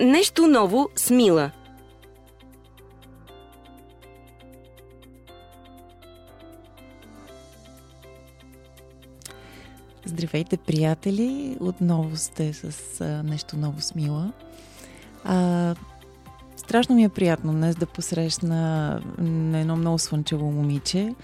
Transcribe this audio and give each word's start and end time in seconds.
Нещо 0.00 0.46
ново 0.46 0.88
с 0.96 1.10
Мила. 1.10 1.50
Здравейте, 10.04 10.56
приятели! 10.56 11.56
Отново 11.60 12.16
сте 12.16 12.52
с 12.52 13.00
а, 13.00 13.22
нещо 13.22 13.56
ново 13.56 13.80
с 13.80 13.94
Мила. 13.94 14.32
А, 15.24 15.74
страшно 16.70 16.94
ми 16.94 17.04
е 17.04 17.08
приятно 17.08 17.52
днес 17.52 17.76
да 17.76 17.86
посрещна 17.86 19.00
на 19.18 19.58
едно 19.58 19.76
много 19.76 19.98
слънчево 19.98 20.52
момиче. 20.52 21.14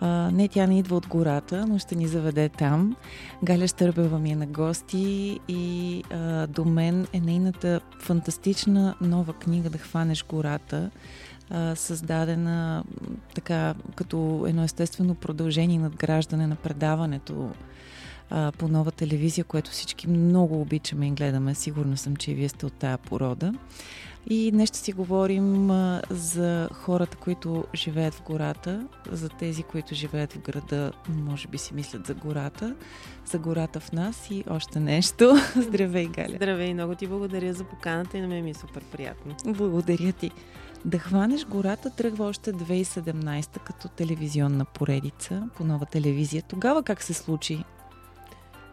А, 0.00 0.30
не, 0.30 0.48
тя 0.48 0.66
не 0.66 0.78
идва 0.78 0.96
от 0.96 1.06
гората, 1.06 1.66
но 1.66 1.78
ще 1.78 1.94
ни 1.94 2.06
заведе 2.06 2.48
там. 2.48 2.96
Галя 3.44 3.68
Штърбева 3.68 4.18
ми 4.18 4.30
е 4.30 4.36
на 4.36 4.46
гости 4.46 5.40
и 5.48 6.02
а, 6.10 6.46
до 6.46 6.64
мен 6.64 7.06
е 7.12 7.20
нейната 7.20 7.80
фантастична 8.00 8.94
нова 9.00 9.32
книга 9.32 9.70
Да 9.70 9.78
хванеш 9.78 10.24
гората, 10.24 10.90
а, 11.50 11.76
създадена 11.76 12.84
така 13.34 13.74
като 13.94 14.44
едно 14.48 14.64
естествено 14.64 15.14
продължение 15.14 15.76
и 15.76 15.78
надграждане 15.78 16.46
на 16.46 16.56
предаването 16.56 17.50
а, 18.30 18.52
по 18.58 18.68
нова 18.68 18.90
телевизия, 18.90 19.44
което 19.44 19.70
всички 19.70 20.08
много 20.08 20.60
обичаме 20.60 21.06
и 21.06 21.10
гледаме. 21.10 21.54
Сигурна 21.54 21.96
съм, 21.96 22.16
че 22.16 22.30
и 22.30 22.34
вие 22.34 22.48
сте 22.48 22.66
от 22.66 22.72
тая 22.72 22.98
порода. 22.98 23.52
И 24.30 24.50
днес 24.50 24.68
ще 24.68 24.78
си 24.78 24.92
говорим 24.92 25.70
а, 25.70 26.02
за 26.10 26.68
хората, 26.72 27.16
които 27.16 27.64
живеят 27.74 28.14
в 28.14 28.22
гората, 28.22 28.86
за 29.12 29.28
тези, 29.28 29.62
които 29.62 29.94
живеят 29.94 30.32
в 30.32 30.40
града, 30.40 30.92
може 31.08 31.48
би 31.48 31.58
си 31.58 31.74
мислят 31.74 32.06
за 32.06 32.14
гората, 32.14 32.74
за 33.26 33.38
гората 33.38 33.80
в 33.80 33.92
нас 33.92 34.30
и 34.30 34.44
още 34.50 34.80
нещо. 34.80 35.36
Здравей, 35.56 36.06
Галя! 36.06 36.36
Здравей, 36.36 36.74
много 36.74 36.94
ти 36.94 37.06
благодаря 37.06 37.54
за 37.54 37.64
поканата 37.64 38.18
и 38.18 38.20
на 38.20 38.28
мен 38.28 38.44
ми 38.44 38.50
е 38.50 38.54
супер 38.54 38.84
приятно. 38.84 39.34
Благодаря 39.46 40.12
ти. 40.12 40.30
Да 40.84 40.98
хванеш 40.98 41.46
гората 41.46 41.90
тръгва 41.90 42.24
още 42.24 42.52
2017 42.52 43.58
като 43.58 43.88
телевизионна 43.88 44.64
поредица 44.64 45.48
по 45.56 45.64
нова 45.64 45.86
телевизия. 45.86 46.42
Тогава 46.42 46.82
как 46.82 47.02
се 47.02 47.14
случи 47.14 47.64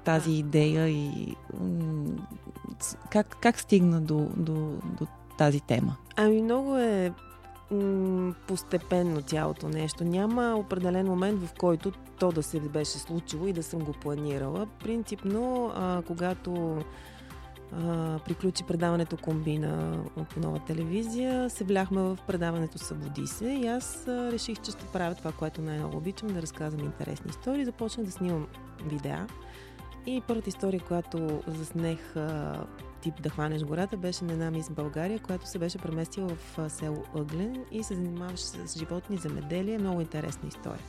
тази 0.05 0.31
идея 0.31 0.87
и 0.87 1.35
как, 3.09 3.37
как 3.41 3.59
стигна 3.59 4.01
до, 4.01 4.29
до, 4.37 4.53
до 4.99 5.07
тази 5.37 5.59
тема? 5.59 5.95
Ами 6.15 6.41
много 6.41 6.77
е 6.77 7.13
постепенно 8.47 9.21
цялото 9.21 9.69
нещо. 9.69 10.03
Няма 10.03 10.55
определен 10.55 11.05
момент, 11.05 11.43
в 11.43 11.53
който 11.53 11.91
то 12.19 12.31
да 12.31 12.43
се 12.43 12.59
беше 12.59 12.97
случило 12.97 13.47
и 13.47 13.53
да 13.53 13.63
съм 13.63 13.79
го 13.79 13.91
планирала. 13.91 14.67
Принципно, 14.83 15.71
а, 15.75 16.01
когато 16.07 16.77
а, 17.73 18.19
приключи 18.25 18.63
предаването 18.63 19.17
Комбина 19.17 20.03
от 20.15 20.37
нова 20.37 20.59
телевизия, 20.59 21.49
се 21.49 21.63
вляхме 21.63 22.01
в 22.01 22.17
предаването 22.27 22.77
Събуди 22.77 23.27
се 23.27 23.47
и 23.47 23.67
аз 23.67 24.07
а, 24.07 24.31
реших, 24.31 24.61
че 24.61 24.71
ще 24.71 24.85
правя 24.85 25.15
това, 25.15 25.31
което 25.31 25.61
най-много 25.61 25.97
обичам, 25.97 26.29
да 26.29 26.41
разказвам 26.41 26.85
интересни 26.85 27.29
истории. 27.29 27.65
Започнах 27.65 28.05
да 28.05 28.11
снимам 28.11 28.47
видеа. 28.85 29.27
И 30.07 30.21
първата 30.27 30.49
история, 30.49 30.81
която 30.87 31.41
заснех 31.47 32.15
тип 33.01 33.21
да 33.21 33.29
хванеш 33.29 33.63
гората, 33.63 33.97
беше 33.97 34.23
на 34.25 34.33
една 34.33 34.51
мис 34.51 34.69
България, 34.69 35.19
която 35.19 35.49
се 35.49 35.59
беше 35.59 35.77
преместила 35.77 36.29
в 36.29 36.59
а, 36.59 36.69
селоЪглен 36.69 37.65
и 37.71 37.83
се 37.83 37.95
занимаваше 37.95 38.43
с 38.43 38.79
животни, 38.79 39.17
земеделие. 39.17 39.77
Много 39.77 40.01
интересна 40.01 40.47
история. 40.47 40.83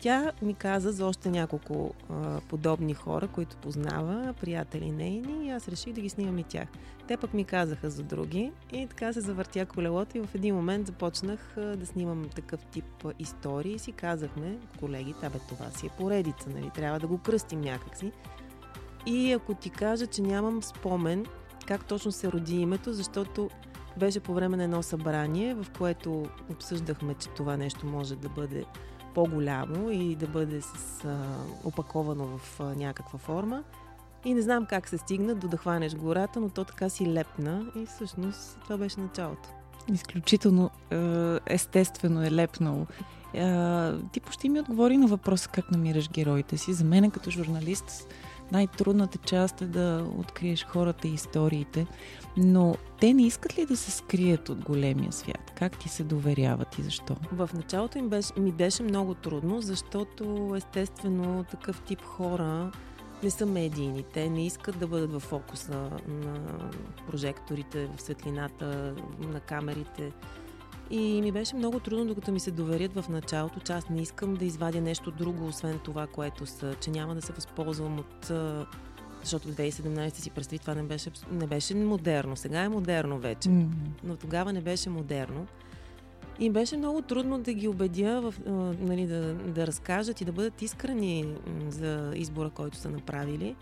Тя 0.00 0.32
ми 0.42 0.54
каза 0.54 0.92
за 0.92 1.06
още 1.06 1.30
няколко 1.30 1.94
а, 2.10 2.40
подобни 2.48 2.94
хора, 2.94 3.28
които 3.28 3.56
познава, 3.56 4.34
приятели 4.40 4.90
нейни, 4.90 5.46
и 5.46 5.50
аз 5.50 5.68
реших 5.68 5.92
да 5.92 6.00
ги 6.00 6.08
снимам 6.08 6.38
и 6.38 6.44
тях. 6.44 6.68
Те 7.08 7.16
пък 7.16 7.34
ми 7.34 7.44
казаха 7.44 7.90
за 7.90 8.02
други 8.02 8.52
и 8.72 8.86
така 8.86 9.12
се 9.12 9.20
завъртя 9.20 9.66
колелото 9.66 10.18
и 10.18 10.20
в 10.20 10.34
един 10.34 10.54
момент 10.54 10.86
започнах 10.86 11.56
а, 11.56 11.60
да 11.60 11.86
снимам 11.86 12.28
такъв 12.34 12.60
тип 12.64 13.04
истории 13.18 13.74
и 13.74 13.78
си 13.78 13.92
казахме, 13.92 14.58
колеги, 14.80 15.14
бе, 15.20 15.38
това 15.48 15.70
си 15.70 15.86
е 15.86 15.90
поредица, 15.98 16.50
нали? 16.50 16.70
трябва 16.74 17.00
да 17.00 17.06
го 17.06 17.18
кръстим 17.18 17.60
някакси. 17.60 18.12
И 19.06 19.32
ако 19.32 19.54
ти 19.54 19.70
кажа, 19.70 20.06
че 20.06 20.22
нямам 20.22 20.62
спомен 20.62 21.26
как 21.66 21.84
точно 21.84 22.12
се 22.12 22.32
роди 22.32 22.56
името, 22.56 22.92
защото 22.92 23.50
беше 23.96 24.20
по 24.20 24.34
време 24.34 24.56
на 24.56 24.64
едно 24.64 24.82
събрание, 24.82 25.54
в 25.54 25.66
което 25.78 26.26
обсъждахме, 26.50 27.14
че 27.14 27.28
това 27.28 27.56
нещо 27.56 27.86
може 27.86 28.16
да 28.16 28.28
бъде 28.28 28.64
по-голямо 29.14 29.90
и 29.90 30.16
да 30.16 30.26
бъде 30.26 30.60
с, 30.60 31.04
а, 31.04 31.18
опаковано 31.64 32.38
в 32.38 32.60
а, 32.60 32.64
някаква 32.64 33.18
форма. 33.18 33.62
И 34.24 34.34
не 34.34 34.42
знам 34.42 34.66
как 34.66 34.88
се 34.88 34.98
стигна 34.98 35.34
до 35.34 35.48
да 35.48 35.56
хванеш 35.56 35.94
гората, 35.94 36.40
но 36.40 36.48
то 36.48 36.64
така 36.64 36.88
си 36.88 37.12
лепна 37.12 37.66
и 37.76 37.86
всъщност 37.86 38.58
това 38.62 38.76
беше 38.76 39.00
началото. 39.00 39.48
Изключително 39.92 40.70
е, 40.90 41.38
естествено 41.46 42.24
е 42.24 42.30
лепнало. 42.30 42.86
Е, 43.34 43.92
ти 44.12 44.20
почти 44.20 44.48
ми 44.48 44.60
отговори 44.60 44.96
на 44.96 45.06
въпроса 45.06 45.48
как 45.48 45.70
намираш 45.70 46.10
героите 46.10 46.58
си. 46.58 46.72
За 46.72 46.84
мен 46.84 47.10
като 47.10 47.30
журналист 47.30 48.06
най-трудната 48.52 49.18
част 49.18 49.62
е 49.62 49.66
да 49.66 50.06
откриеш 50.18 50.64
хората 50.64 51.08
и 51.08 51.14
историите, 51.14 51.86
но 52.36 52.74
те 53.00 53.14
не 53.14 53.26
искат 53.26 53.58
ли 53.58 53.66
да 53.66 53.76
се 53.76 53.90
скрият 53.90 54.48
от 54.48 54.64
големия 54.64 55.12
свят? 55.12 55.52
Как 55.54 55.78
ти 55.78 55.88
се 55.88 56.04
доверяват 56.04 56.78
и 56.78 56.82
защо? 56.82 57.16
В 57.32 57.50
началото 57.54 57.98
им 57.98 58.08
беше, 58.08 58.32
ми 58.36 58.52
беше 58.52 58.82
много 58.82 59.14
трудно, 59.14 59.60
защото 59.60 60.52
естествено 60.56 61.44
такъв 61.44 61.80
тип 61.80 62.02
хора 62.02 62.72
не 63.22 63.30
са 63.30 63.46
медийни. 63.46 64.04
Те 64.14 64.30
не 64.30 64.46
искат 64.46 64.78
да 64.78 64.86
бъдат 64.86 65.12
в 65.12 65.20
фокуса 65.20 65.90
на 66.08 66.60
прожекторите, 67.06 67.88
в 67.96 68.02
светлината, 68.02 68.94
на 69.20 69.40
камерите. 69.40 70.12
И 70.90 71.22
ми 71.22 71.32
беше 71.32 71.56
много 71.56 71.80
трудно, 71.80 72.04
докато 72.04 72.32
ми 72.32 72.40
се 72.40 72.50
доверят 72.50 72.92
в 72.94 73.08
началото, 73.08 73.60
че 73.60 73.72
аз 73.72 73.88
не 73.88 74.02
искам 74.02 74.34
да 74.34 74.44
извадя 74.44 74.80
нещо 74.80 75.10
друго, 75.10 75.46
освен 75.46 75.78
това, 75.78 76.06
което 76.06 76.46
са, 76.46 76.74
че 76.74 76.90
няма 76.90 77.14
да 77.14 77.22
се 77.22 77.32
възползвам 77.32 77.98
от... 77.98 78.32
Защото 79.22 79.48
2017 79.48 80.14
си 80.14 80.30
представи, 80.30 80.58
това 80.58 80.74
не 80.74 80.82
беше, 80.82 81.10
не 81.32 81.46
беше 81.46 81.74
модерно. 81.74 82.36
Сега 82.36 82.60
е 82.60 82.68
модерно 82.68 83.18
вече, 83.18 83.48
mm-hmm. 83.48 83.68
но 84.04 84.16
тогава 84.16 84.52
не 84.52 84.60
беше 84.60 84.90
модерно. 84.90 85.46
И 86.38 86.50
беше 86.50 86.76
много 86.76 87.02
трудно 87.02 87.38
да 87.38 87.52
ги 87.52 87.68
убедя, 87.68 88.20
в, 88.20 88.34
нали, 88.80 89.06
да, 89.06 89.34
да 89.34 89.66
разкажат 89.66 90.20
и 90.20 90.24
да 90.24 90.32
бъдат 90.32 90.62
искрени 90.62 91.34
за 91.68 92.12
избора, 92.14 92.50
който 92.50 92.76
са 92.76 92.90
направили. 92.90 93.56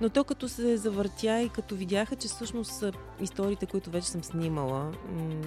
Но 0.00 0.08
то 0.08 0.24
като 0.24 0.48
се 0.48 0.76
завъртя 0.76 1.40
и 1.40 1.48
като 1.48 1.76
видяха, 1.76 2.16
че 2.16 2.28
всъщност 2.28 2.84
историите, 3.20 3.66
които 3.66 3.90
вече 3.90 4.08
съм 4.08 4.24
снимала, 4.24 4.92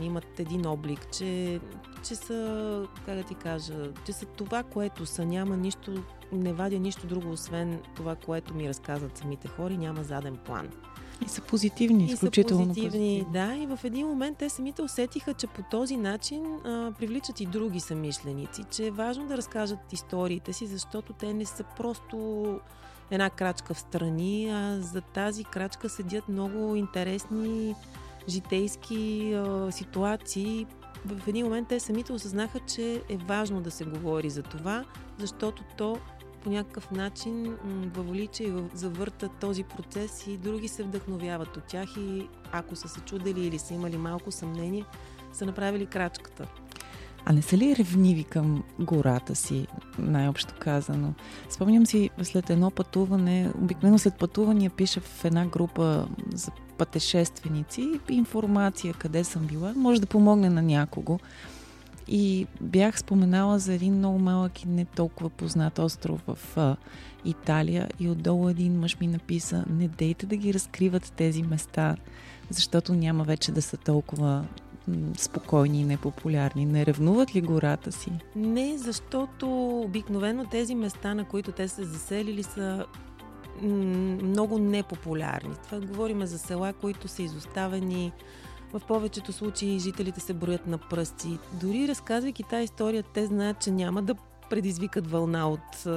имат 0.01 0.39
един 0.39 0.65
облик, 0.65 1.07
че, 1.11 1.59
че 2.03 2.15
са, 2.15 2.87
как 3.05 3.15
да 3.15 3.23
ти 3.23 3.35
кажа, 3.35 3.91
че 4.05 4.13
са 4.13 4.25
това, 4.25 4.63
което 4.63 5.05
са. 5.05 5.25
Няма 5.25 5.57
нищо, 5.57 6.03
не 6.31 6.53
вадя 6.53 6.79
нищо 6.79 7.07
друго, 7.07 7.31
освен 7.31 7.79
това, 7.95 8.15
което 8.15 8.53
ми 8.53 8.69
разказват 8.69 9.17
самите 9.17 9.47
хора 9.47 9.73
и 9.73 9.77
няма 9.77 10.03
заден 10.03 10.37
план. 10.37 10.69
И 11.25 11.29
са 11.29 11.41
позитивни, 11.41 12.05
изключително 12.05 12.63
и 12.63 12.65
са 12.65 12.69
позитивни. 12.69 12.89
позитивни. 12.89 13.25
Да, 13.33 13.55
и 13.55 13.65
в 13.65 13.79
един 13.83 14.07
момент 14.07 14.37
те 14.37 14.49
самите 14.49 14.81
усетиха, 14.81 15.33
че 15.33 15.47
по 15.47 15.63
този 15.71 15.97
начин 15.97 16.45
а, 16.45 16.91
привличат 16.99 17.41
и 17.41 17.45
други 17.45 17.79
самишленици, 17.79 18.63
че 18.71 18.87
е 18.87 18.91
важно 18.91 19.27
да 19.27 19.37
разкажат 19.37 19.93
историите 19.93 20.53
си, 20.53 20.67
защото 20.67 21.13
те 21.13 21.33
не 21.33 21.45
са 21.45 21.63
просто 21.77 22.59
една 23.11 23.29
крачка 23.29 23.73
в 23.73 23.79
страни, 23.79 24.49
а 24.49 24.79
за 24.81 25.01
тази 25.01 25.43
крачка 25.43 25.89
седят 25.89 26.29
много 26.29 26.75
интересни 26.75 27.75
житейски 28.29 29.33
а, 29.33 29.71
ситуации. 29.71 30.67
В 31.05 31.27
един 31.27 31.45
момент 31.45 31.67
те 31.67 31.79
самите 31.79 32.13
осъзнаха, 32.13 32.59
че 32.59 33.01
е 33.09 33.17
важно 33.17 33.61
да 33.61 33.71
се 33.71 33.85
говори 33.85 34.29
за 34.29 34.43
това, 34.43 34.83
защото 35.17 35.63
то 35.77 35.97
по 36.43 36.49
някакъв 36.49 36.91
начин 36.91 37.57
въвлича 37.95 38.43
и 38.43 38.53
завърта 38.73 39.29
този 39.39 39.63
процес 39.63 40.27
и 40.27 40.37
други 40.37 40.67
се 40.67 40.83
вдъхновяват 40.83 41.57
от 41.57 41.63
тях 41.63 41.89
и 41.97 42.27
ако 42.51 42.75
са 42.75 42.89
се 42.89 42.99
чудели 42.99 43.47
или 43.47 43.59
са 43.59 43.73
имали 43.73 43.97
малко 43.97 44.31
съмнение, 44.31 44.85
са 45.33 45.45
направили 45.45 45.85
крачката. 45.85 46.47
А 47.25 47.33
не 47.33 47.41
са 47.41 47.57
ли 47.57 47.75
ревниви 47.75 48.23
към 48.23 48.63
гората 48.79 49.35
си, 49.35 49.67
най-общо 49.99 50.53
казано? 50.59 51.13
Спомням 51.49 51.85
си 51.85 52.09
след 52.23 52.49
едно 52.49 52.71
пътуване, 52.71 53.51
обикновено 53.61 53.99
след 53.99 54.15
пътувания 54.15 54.71
пиша 54.71 55.01
в 55.01 55.25
една 55.25 55.45
група 55.45 56.07
за 56.33 56.51
пътешественици 56.77 57.99
информация 58.09 58.93
къде 58.93 59.23
съм 59.23 59.45
била. 59.45 59.73
Може 59.75 60.01
да 60.01 60.07
помогне 60.07 60.49
на 60.49 60.61
някого. 60.61 61.19
И 62.07 62.47
бях 62.61 62.99
споменала 62.99 63.59
за 63.59 63.73
един 63.73 63.93
много 63.93 64.19
малък 64.19 64.63
и 64.63 64.67
не 64.67 64.85
толкова 64.85 65.29
познат 65.29 65.79
остров 65.79 66.23
в 66.27 66.57
а, 66.57 66.75
Италия 67.25 67.89
и 67.99 68.09
отдолу 68.09 68.49
един 68.49 68.79
мъж 68.79 68.99
ми 68.99 69.07
написа 69.07 69.65
не 69.69 69.87
дейте 69.87 70.25
да 70.25 70.35
ги 70.35 70.53
разкриват 70.53 71.13
тези 71.15 71.43
места, 71.43 71.95
защото 72.49 72.93
няма 72.93 73.23
вече 73.23 73.51
да 73.51 73.61
са 73.61 73.77
толкова 73.77 74.45
спокойни 75.17 75.81
и 75.81 75.85
непопулярни? 75.85 76.65
Не 76.65 76.85
ревнуват 76.85 77.35
ли 77.35 77.41
гората 77.41 77.91
си? 77.91 78.11
Не, 78.35 78.77
защото 78.77 79.69
обикновено 79.79 80.45
тези 80.45 80.75
места, 80.75 81.13
на 81.13 81.25
които 81.25 81.51
те 81.51 81.67
се 81.67 81.83
заселили, 81.83 82.43
са 82.43 82.85
много 83.61 84.57
непопулярни. 84.57 85.55
Това 85.63 85.79
говорим 85.79 86.25
за 86.25 86.39
села, 86.39 86.73
които 86.73 87.07
са 87.07 87.23
изоставени. 87.23 88.11
В 88.73 88.81
повечето 88.87 89.33
случаи 89.33 89.79
жителите 89.79 90.19
се 90.19 90.33
броят 90.33 90.67
на 90.67 90.77
пръсти. 90.77 91.37
Дори 91.61 91.87
разказвайки 91.87 92.43
тази 92.43 92.63
история, 92.63 93.03
те 93.03 93.25
знаят, 93.25 93.59
че 93.59 93.71
няма 93.71 94.01
да 94.01 94.15
предизвикат 94.49 95.11
вълна 95.11 95.49
от 95.49 95.87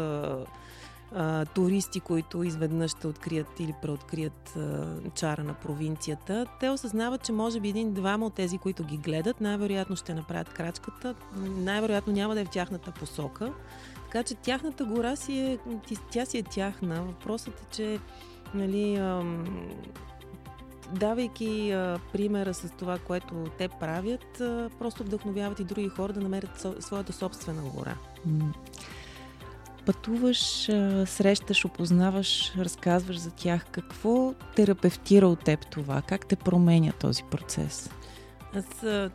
а, 1.14 1.44
туристи, 1.44 2.00
които 2.00 2.42
изведнъж 2.42 2.90
ще 2.90 3.06
открият 3.06 3.60
или 3.60 3.74
преоткрият 3.82 4.56
а, 4.56 4.86
чара 5.14 5.44
на 5.44 5.54
провинцията. 5.54 6.46
Те 6.60 6.70
осъзнават, 6.70 7.24
че 7.24 7.32
може 7.32 7.60
би 7.60 7.68
един-двама 7.68 8.26
от 8.26 8.34
тези, 8.34 8.58
които 8.58 8.84
ги 8.84 8.96
гледат, 8.96 9.40
най-вероятно 9.40 9.96
ще 9.96 10.14
направят 10.14 10.48
крачката, 10.48 11.14
най-вероятно 11.36 12.12
няма 12.12 12.34
да 12.34 12.40
е 12.40 12.44
в 12.44 12.50
тяхната 12.50 12.90
посока. 12.90 13.52
Така 14.04 14.22
че 14.22 14.34
тяхната 14.34 14.84
гора 14.84 15.16
си 15.16 15.38
е, 15.38 15.58
тя 16.10 16.24
си 16.26 16.38
е 16.38 16.42
тяхна. 16.42 17.02
Въпросът 17.02 17.60
е, 17.60 17.66
че 17.70 17.98
нали, 18.54 18.94
ам, 18.94 19.44
давайки 20.92 21.72
а, 21.72 21.98
примера 22.12 22.54
с 22.54 22.70
това, 22.78 22.98
което 22.98 23.44
те 23.58 23.68
правят, 23.68 24.40
а, 24.40 24.70
просто 24.78 25.04
вдъхновяват 25.04 25.60
и 25.60 25.64
други 25.64 25.88
хора 25.88 26.12
да 26.12 26.20
намерят 26.20 26.60
со, 26.60 26.74
своята 26.80 27.12
собствена 27.12 27.62
гора. 27.62 27.94
Пътуваш, 29.86 30.38
срещаш, 31.06 31.64
опознаваш, 31.64 32.54
разказваш 32.58 33.18
за 33.18 33.30
тях. 33.30 33.66
Какво 33.70 34.34
терапевтира 34.56 35.28
от 35.28 35.44
теб 35.44 35.66
това? 35.70 36.02
Как 36.02 36.26
те 36.26 36.36
променя 36.36 36.92
този 36.92 37.22
процес? 37.30 37.90
Аз 38.54 38.64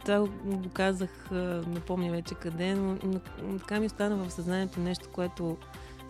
това 0.05 0.27
го 0.43 0.69
казах, 0.73 1.29
не 1.67 1.79
помня 1.87 2.11
вече 2.11 2.35
къде, 2.35 2.75
но, 2.75 2.97
така 3.59 3.79
ми 3.79 3.85
остана 3.85 4.15
в 4.15 4.31
съзнанието 4.31 4.79
нещо, 4.79 5.09
което 5.13 5.57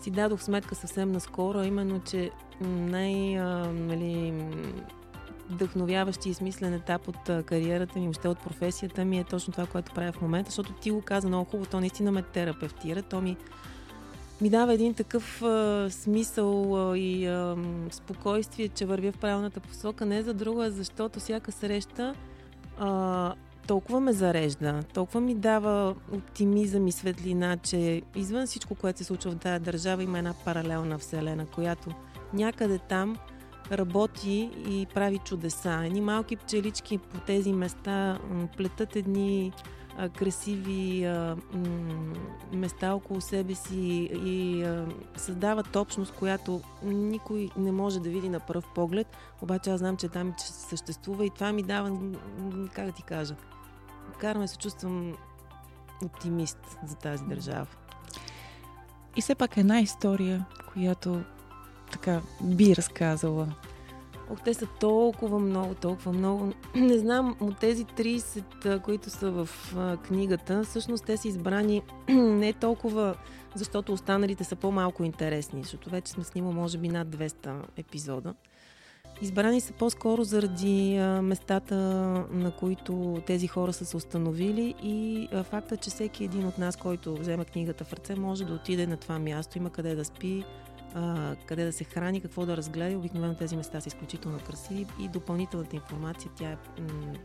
си 0.01 0.11
дадох 0.11 0.41
сметка 0.41 0.75
съвсем 0.75 1.11
наскоро, 1.11 1.63
именно, 1.63 1.99
че 1.99 2.31
най- 2.61 3.35
нали, 3.71 4.33
вдъхновяващ 5.49 6.25
и 6.25 6.33
смислен 6.33 6.73
етап 6.73 7.07
от 7.07 7.45
кариерата 7.45 7.99
ми, 7.99 8.09
още 8.09 8.27
от 8.27 8.39
професията 8.39 9.05
ми 9.05 9.19
е 9.19 9.23
точно 9.23 9.53
това, 9.53 9.65
което 9.65 9.93
правя 9.93 10.11
в 10.11 10.21
момента, 10.21 10.49
защото 10.49 10.73
ти 10.73 10.91
го 10.91 11.01
каза 11.01 11.27
много 11.27 11.45
хубаво, 11.45 11.69
то 11.69 11.79
наистина 11.79 12.11
ме 12.11 12.21
терапевтира, 12.21 13.01
то 13.01 13.21
ми 13.21 13.37
ми 14.41 14.49
дава 14.49 14.73
един 14.73 14.93
такъв 14.93 15.41
а, 15.41 15.87
смисъл 15.89 16.75
а, 16.91 16.97
и 16.97 17.27
а, 17.27 17.57
спокойствие, 17.91 18.67
че 18.67 18.85
вървя 18.85 19.11
в 19.11 19.17
правилната 19.17 19.59
посока. 19.59 20.05
Не 20.05 20.23
за 20.23 20.33
друго, 20.33 20.61
а 20.61 20.71
защото 20.71 21.19
всяка 21.19 21.51
среща 21.51 22.15
а, 22.79 23.33
толкова 23.67 23.99
ме 23.99 24.13
зарежда, 24.13 24.83
толкова 24.93 25.21
ми 25.21 25.35
дава 25.35 25.95
оптимизъм 26.13 26.87
и 26.87 26.91
светлина, 26.91 27.57
че 27.57 28.01
извън 28.15 28.47
всичко, 28.47 28.75
което 28.75 28.97
се 28.97 29.03
случва 29.03 29.31
в 29.31 29.35
тази 29.35 29.63
държава, 29.63 30.03
има 30.03 30.17
една 30.17 30.33
паралелна 30.45 30.97
вселена, 30.97 31.45
която 31.45 31.89
някъде 32.33 32.77
там 32.77 33.17
работи 33.71 34.49
и 34.69 34.87
прави 34.93 35.17
чудеса. 35.17 35.81
Едни 35.85 36.01
малки 36.01 36.35
пчелички 36.35 36.97
по 36.97 37.19
тези 37.19 37.53
места 37.53 38.19
плетат 38.57 38.95
едни 38.95 39.51
а, 40.01 40.09
красиви 40.09 41.05
а, 41.05 41.37
м- 41.53 42.13
места 42.53 42.93
около 42.93 43.21
себе 43.21 43.55
си 43.55 44.09
и 44.25 44.63
а, 44.63 44.85
създават 45.15 45.75
общност, 45.75 46.13
която 46.13 46.61
никой 46.83 47.49
не 47.57 47.71
може 47.71 47.99
да 47.99 48.09
види 48.09 48.29
на 48.29 48.39
пръв 48.39 48.65
поглед, 48.75 49.07
обаче 49.41 49.69
аз 49.69 49.79
знам, 49.79 49.97
че 49.97 50.09
там 50.09 50.33
че 50.39 50.45
съществува 50.45 51.25
и 51.25 51.29
това 51.29 51.51
ми 51.51 51.63
дава, 51.63 51.99
как 52.73 52.85
да 52.85 52.91
ти 52.91 53.03
кажа, 53.03 53.35
караме 54.19 54.47
се 54.47 54.57
чувствам 54.57 55.13
оптимист 56.05 56.77
за 56.87 56.95
тази 56.95 57.23
държава. 57.23 57.67
И 59.15 59.21
все 59.21 59.35
пак 59.35 59.57
една 59.57 59.79
история, 59.79 60.45
която 60.73 61.21
така 61.91 62.21
би 62.41 62.75
разказала 62.75 63.47
Ох, 64.31 64.41
те 64.41 64.53
са 64.53 64.67
толкова 64.79 65.39
много, 65.39 65.73
толкова 65.75 66.13
много. 66.13 66.53
Не 66.75 66.97
знам, 66.97 67.35
от 67.39 67.59
тези 67.59 67.85
30, 67.85 68.81
които 68.81 69.09
са 69.09 69.31
в 69.31 69.49
книгата, 70.03 70.63
всъщност 70.63 71.05
те 71.05 71.17
са 71.17 71.27
избрани 71.27 71.81
не 72.09 72.53
толкова, 72.53 73.15
защото 73.55 73.93
останалите 73.93 74.43
са 74.43 74.55
по-малко 74.55 75.03
интересни, 75.03 75.63
защото 75.63 75.89
вече 75.89 76.11
сме 76.11 76.23
снимали 76.23 76.55
може 76.55 76.77
би 76.77 76.87
над 76.87 77.07
200 77.07 77.61
епизода. 77.77 78.33
Избрани 79.21 79.61
са 79.61 79.73
по-скоро 79.73 80.23
заради 80.23 80.99
местата, 81.21 81.75
на 82.31 82.51
които 82.59 83.21
тези 83.25 83.47
хора 83.47 83.73
са 83.73 83.85
се 83.85 83.97
установили 83.97 84.75
и 84.83 85.27
факта, 85.43 85.77
че 85.77 85.89
всеки 85.89 86.23
един 86.23 86.47
от 86.47 86.57
нас, 86.57 86.77
който 86.77 87.15
взема 87.15 87.45
книгата 87.45 87.83
в 87.83 87.93
ръце, 87.93 88.15
може 88.15 88.45
да 88.45 88.53
отиде 88.53 88.87
на 88.87 88.97
това 88.97 89.19
място, 89.19 89.57
има 89.57 89.69
къде 89.69 89.95
да 89.95 90.05
спи, 90.05 90.43
а, 90.95 91.35
къде 91.45 91.65
да 91.65 91.73
се 91.73 91.83
храни, 91.83 92.21
какво 92.21 92.45
да 92.45 92.57
разгледа. 92.57 92.97
Обикновено 92.97 93.35
тези 93.35 93.55
места 93.55 93.81
са 93.81 93.87
изключително 93.87 94.39
красиви 94.39 94.85
и 94.99 95.07
допълнителната 95.07 95.75
информация, 95.75 96.31
тя 96.35 96.49
е 96.49 96.57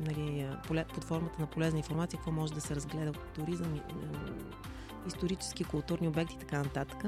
нали, 0.00 0.46
под 0.94 1.04
формата 1.04 1.40
на 1.40 1.46
полезна 1.46 1.78
информация, 1.78 2.16
какво 2.16 2.30
може 2.30 2.54
да 2.54 2.60
се 2.60 2.76
разгледа 2.76 3.10
от 3.10 3.32
туризъм, 3.34 3.80
исторически, 5.06 5.64
културни 5.64 6.08
обекти 6.08 6.34
и 6.34 6.38
така 6.38 6.58
нататък. 6.58 7.04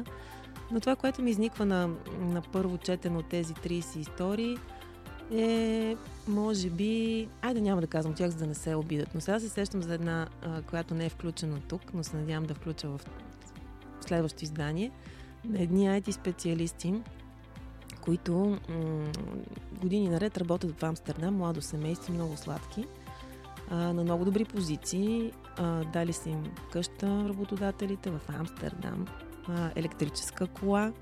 Но 0.71 0.81
това, 0.81 0.97
което 0.97 1.23
ми 1.23 1.31
изниква 1.31 1.67
на, 1.67 1.91
на 2.21 2.43
първо 2.53 2.79
четен 2.79 3.17
от 3.17 3.29
тези 3.29 3.55
30 3.55 3.97
истории, 3.97 4.57
е, 5.33 5.97
може 6.29 6.71
би, 6.71 7.29
айде 7.43 7.61
няма 7.61 7.81
да 7.81 7.87
казвам 7.87 8.15
тях, 8.15 8.31
за 8.31 8.37
да 8.39 8.47
не 8.47 8.55
се 8.55 8.75
обидат, 8.75 9.15
но 9.15 9.21
сега 9.21 9.41
се 9.41 9.49
сещам 9.49 9.83
за 9.83 9.95
една, 9.95 10.27
която 10.67 10.95
не 10.95 11.07
е 11.07 11.09
включена 11.09 11.61
тук, 11.69 11.95
но 11.95 12.05
се 12.05 12.17
надявам 12.17 12.45
да 12.45 12.55
включа 12.55 12.89
в 12.89 13.01
следващото 14.01 14.45
издание– 14.45 14.91
едни 15.55 15.89
IT 15.89 16.11
специалисти, 16.11 16.95
които 18.01 18.59
м- 18.69 19.13
години 19.81 20.09
наред 20.09 20.39
работят 20.39 20.81
в 20.81 20.83
Амстердам, 20.83 21.37
младо 21.37 21.63
семейство, 21.63 22.13
много 22.13 22.37
сладки, 22.37 22.85
а, 23.71 23.77
на 23.77 24.03
много 24.03 24.25
добри 24.25 24.45
позиции. 24.45 25.33
А, 25.57 25.85
дали 25.85 26.13
са 26.13 26.31
им 26.31 26.45
къща 26.73 27.29
работодателите 27.29 28.11
в 28.11 28.21
Амстердам, 28.29 29.07
а, 29.49 29.71
електрическа 29.77 30.47
кола. 30.47 30.93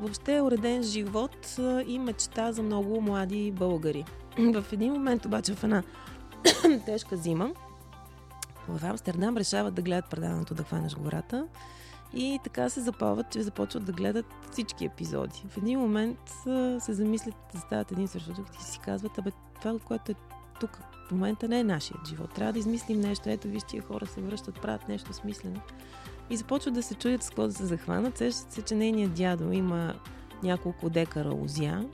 Въобще 0.00 0.36
е 0.36 0.42
уреден 0.42 0.82
живот 0.82 1.56
а, 1.58 1.82
и 1.86 1.98
мечта 1.98 2.52
за 2.52 2.62
много 2.62 3.00
млади 3.00 3.50
българи. 3.50 4.04
в 4.38 4.64
един 4.72 4.92
момент 4.92 5.26
обаче 5.26 5.54
в 5.54 5.64
една 5.64 5.82
тежка 6.86 7.16
зима 7.16 7.52
в 8.68 8.84
Амстердам 8.84 9.36
решават 9.36 9.74
да 9.74 9.82
гледат 9.82 10.10
предаването 10.10 10.54
да 10.54 10.62
хванеш 10.62 10.94
гората 10.94 11.46
и 12.14 12.40
така 12.44 12.68
се 12.68 12.80
запалват, 12.80 13.30
че 13.30 13.42
започват 13.42 13.84
да 13.84 13.92
гледат 13.92 14.26
всички 14.50 14.84
епизоди. 14.84 15.44
В 15.48 15.56
един 15.56 15.80
момент 15.80 16.18
се 16.78 16.92
замислят 16.92 17.34
стават 17.58 17.92
един 17.92 18.08
срещу 18.08 18.32
друг 18.32 18.46
и 18.60 18.62
си 18.62 18.78
казват, 18.78 19.18
абе, 19.18 19.30
това, 19.60 19.78
което 19.78 20.12
е 20.12 20.14
тук 20.60 20.78
в 21.08 21.12
момента 21.12 21.48
не 21.48 21.60
е 21.60 21.64
нашият 21.64 22.08
живот. 22.08 22.34
Трябва 22.34 22.52
да 22.52 22.58
измислим 22.58 23.00
нещо. 23.00 23.28
Ето, 23.28 23.48
виж, 23.48 23.62
тия 23.62 23.82
хора 23.82 24.06
се 24.06 24.20
връщат, 24.20 24.60
правят 24.60 24.88
нещо 24.88 25.12
смислено. 25.12 25.60
И 26.30 26.36
започват 26.36 26.74
да 26.74 26.82
се 26.82 26.94
чудят 26.94 27.22
с 27.22 27.28
какво 27.28 27.46
да 27.46 27.52
се 27.52 27.66
захванат. 27.66 28.18
Сещат 28.18 28.52
се, 28.52 28.62
че 28.62 28.74
нейният 28.74 29.14
дядо 29.14 29.52
има 29.52 29.94
няколко 30.42 30.90
декара 30.90 31.30
лузя. 31.30 31.84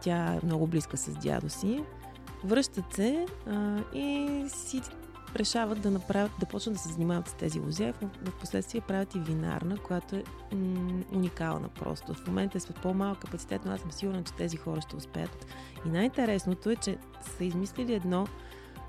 Тя 0.00 0.34
е 0.34 0.46
много 0.46 0.66
близка 0.66 0.96
с 0.96 1.16
дядо 1.16 1.48
си. 1.48 1.84
Връщат 2.44 2.92
се 2.94 3.26
а, 3.46 3.78
и 3.94 4.44
си 4.48 4.80
решават 5.36 5.80
да 5.80 5.90
направят, 5.90 6.32
да 6.40 6.46
почнат 6.46 6.74
да 6.74 6.80
се 6.80 6.92
занимават 6.92 7.28
с 7.28 7.32
тези 7.32 7.60
лозя. 7.60 7.92
В, 7.92 8.30
в 8.30 8.34
последствие 8.40 8.80
правят 8.80 9.14
и 9.14 9.18
винарна, 9.18 9.76
която 9.78 10.16
е 10.16 10.24
м- 10.52 11.02
уникална 11.12 11.68
просто. 11.68 12.14
В 12.14 12.26
момента 12.26 12.58
е 12.58 12.60
с 12.60 12.66
по-малък 12.66 13.18
капацитет, 13.18 13.62
но 13.64 13.72
аз 13.72 13.80
съм 13.80 13.92
сигурна, 13.92 14.22
че 14.22 14.32
тези 14.32 14.56
хора 14.56 14.80
ще 14.80 14.96
успеят. 14.96 15.46
И 15.86 15.88
най-интересното 15.88 16.70
е, 16.70 16.76
че 16.76 16.98
са 17.36 17.44
измислили 17.44 17.94
едно 17.94 18.26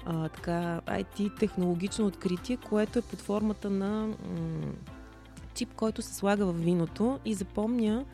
а, 0.06 0.30
така 0.30 0.82
IT 0.88 1.40
технологично 1.40 2.06
откритие, 2.06 2.58
което 2.58 3.00
е 3.00 3.02
под 3.02 3.22
формата 3.22 3.70
на 3.70 4.08
м- 4.08 4.16
чип, 5.54 5.74
който 5.76 6.02
се 6.02 6.16
слага 6.16 6.46
в 6.46 6.54
виното 6.54 7.20
и 7.26 7.34
запомня 7.34 8.06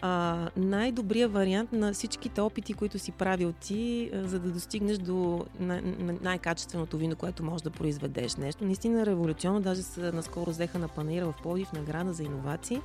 а, 0.00 0.48
най-добрия 0.56 1.28
вариант 1.28 1.72
на 1.72 1.92
всичките 1.92 2.40
опити, 2.40 2.74
които 2.74 2.98
си 2.98 3.12
правил 3.12 3.52
ти, 3.52 4.10
а, 4.14 4.28
за 4.28 4.40
да 4.40 4.50
достигнеш 4.50 4.98
до 4.98 5.46
най- 5.60 5.82
най-качественото 6.22 6.96
вино, 6.96 7.16
което 7.16 7.44
можеш 7.44 7.62
да 7.62 7.70
произведеш. 7.70 8.36
Нещо 8.36 8.64
наистина 8.64 9.06
революционно, 9.06 9.60
даже 9.60 9.82
се 9.82 10.12
наскоро 10.12 10.50
взеха 10.50 10.78
на 10.78 10.88
панера 10.88 11.26
в 11.26 11.34
Пловдив 11.42 11.72
награда 11.72 12.12
за 12.12 12.22
иновации. 12.22 12.80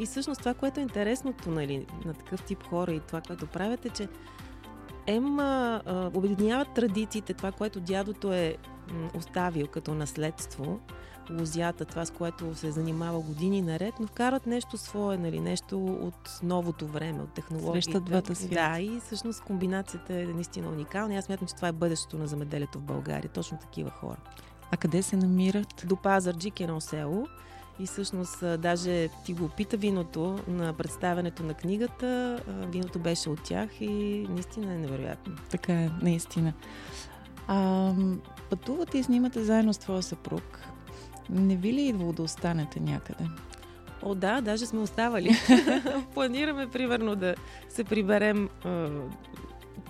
И 0.00 0.06
всъщност 0.06 0.38
това, 0.38 0.54
което 0.54 0.80
е 0.80 0.82
интересното 0.82 1.50
нали, 1.50 1.86
на 2.04 2.14
такъв 2.14 2.42
тип 2.42 2.62
хора 2.62 2.92
и 2.92 3.00
това, 3.00 3.20
което 3.20 3.46
правят 3.46 3.86
е, 3.86 3.88
че 3.88 4.08
Ем 5.06 5.38
а, 5.38 5.82
обединяват 6.14 6.74
традициите, 6.74 7.34
това, 7.34 7.52
което 7.52 7.80
дядото 7.80 8.32
е 8.32 8.56
оставил 9.14 9.66
като 9.66 9.94
наследство, 9.94 10.80
лозята, 11.30 11.84
това 11.84 12.04
с 12.04 12.10
което 12.10 12.54
се 12.54 12.70
занимава 12.70 13.20
години 13.20 13.62
наред, 13.62 13.94
но 14.00 14.06
вкарат 14.06 14.46
нещо 14.46 14.78
свое, 14.78 15.18
нали, 15.18 15.40
нещо 15.40 15.84
от 15.84 16.40
новото 16.42 16.86
време, 16.86 17.22
от 17.22 17.34
технологията. 17.34 17.84
Срещат 17.84 18.04
двата 18.04 18.34
свята. 18.34 18.54
Да, 18.54 18.80
и 18.80 19.00
всъщност 19.00 19.42
комбинацията 19.42 20.14
е 20.14 20.24
наистина 20.24 20.68
уникална. 20.68 21.14
Аз 21.14 21.24
смятам, 21.24 21.48
че 21.48 21.54
това 21.54 21.68
е 21.68 21.72
бъдещето 21.72 22.18
на 22.18 22.26
замеделието 22.26 22.78
в 22.78 22.82
България. 22.82 23.30
Точно 23.30 23.58
такива 23.58 23.90
хора. 23.90 24.16
А 24.70 24.76
къде 24.76 25.02
се 25.02 25.16
намират? 25.16 25.84
До 25.86 25.96
Пазарджик, 25.96 26.60
едно 26.60 26.80
село. 26.80 27.26
И 27.78 27.86
всъщност, 27.86 28.44
даже 28.58 29.08
ти 29.24 29.32
го 29.32 29.44
опита 29.44 29.76
виното 29.76 30.38
на 30.48 30.72
представянето 30.72 31.42
на 31.42 31.54
книгата. 31.54 32.38
Виното 32.48 32.98
беше 32.98 33.30
от 33.30 33.42
тях 33.42 33.80
и 33.80 34.26
наистина 34.30 34.74
е 34.74 34.78
невероятно. 34.78 35.34
Така 35.50 35.72
е, 35.72 35.90
наистина. 36.02 36.52
А, 37.48 37.92
пътувате 38.50 38.98
и 38.98 39.02
снимате 39.02 39.44
заедно 39.44 39.74
с 39.74 39.78
твоя 39.78 40.02
съпруг. 40.02 40.60
Не 41.30 41.56
ви 41.56 41.72
ли 41.72 41.80
е 41.80 41.88
идвало 41.88 42.12
да 42.12 42.22
останете 42.22 42.80
някъде? 42.80 43.24
О, 44.02 44.14
да, 44.14 44.40
даже 44.40 44.66
сме 44.66 44.80
оставали. 44.80 45.30
Планираме, 46.14 46.70
примерно, 46.70 47.16
да 47.16 47.34
се 47.68 47.84
приберем 47.84 48.48
а, 48.64 48.68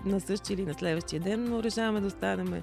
на 0.04 0.20
същия 0.20 0.54
или 0.54 0.64
на 0.64 0.74
следващия 0.74 1.20
ден, 1.20 1.44
но 1.44 1.62
решаваме 1.62 2.00
да 2.00 2.06
останем 2.06 2.62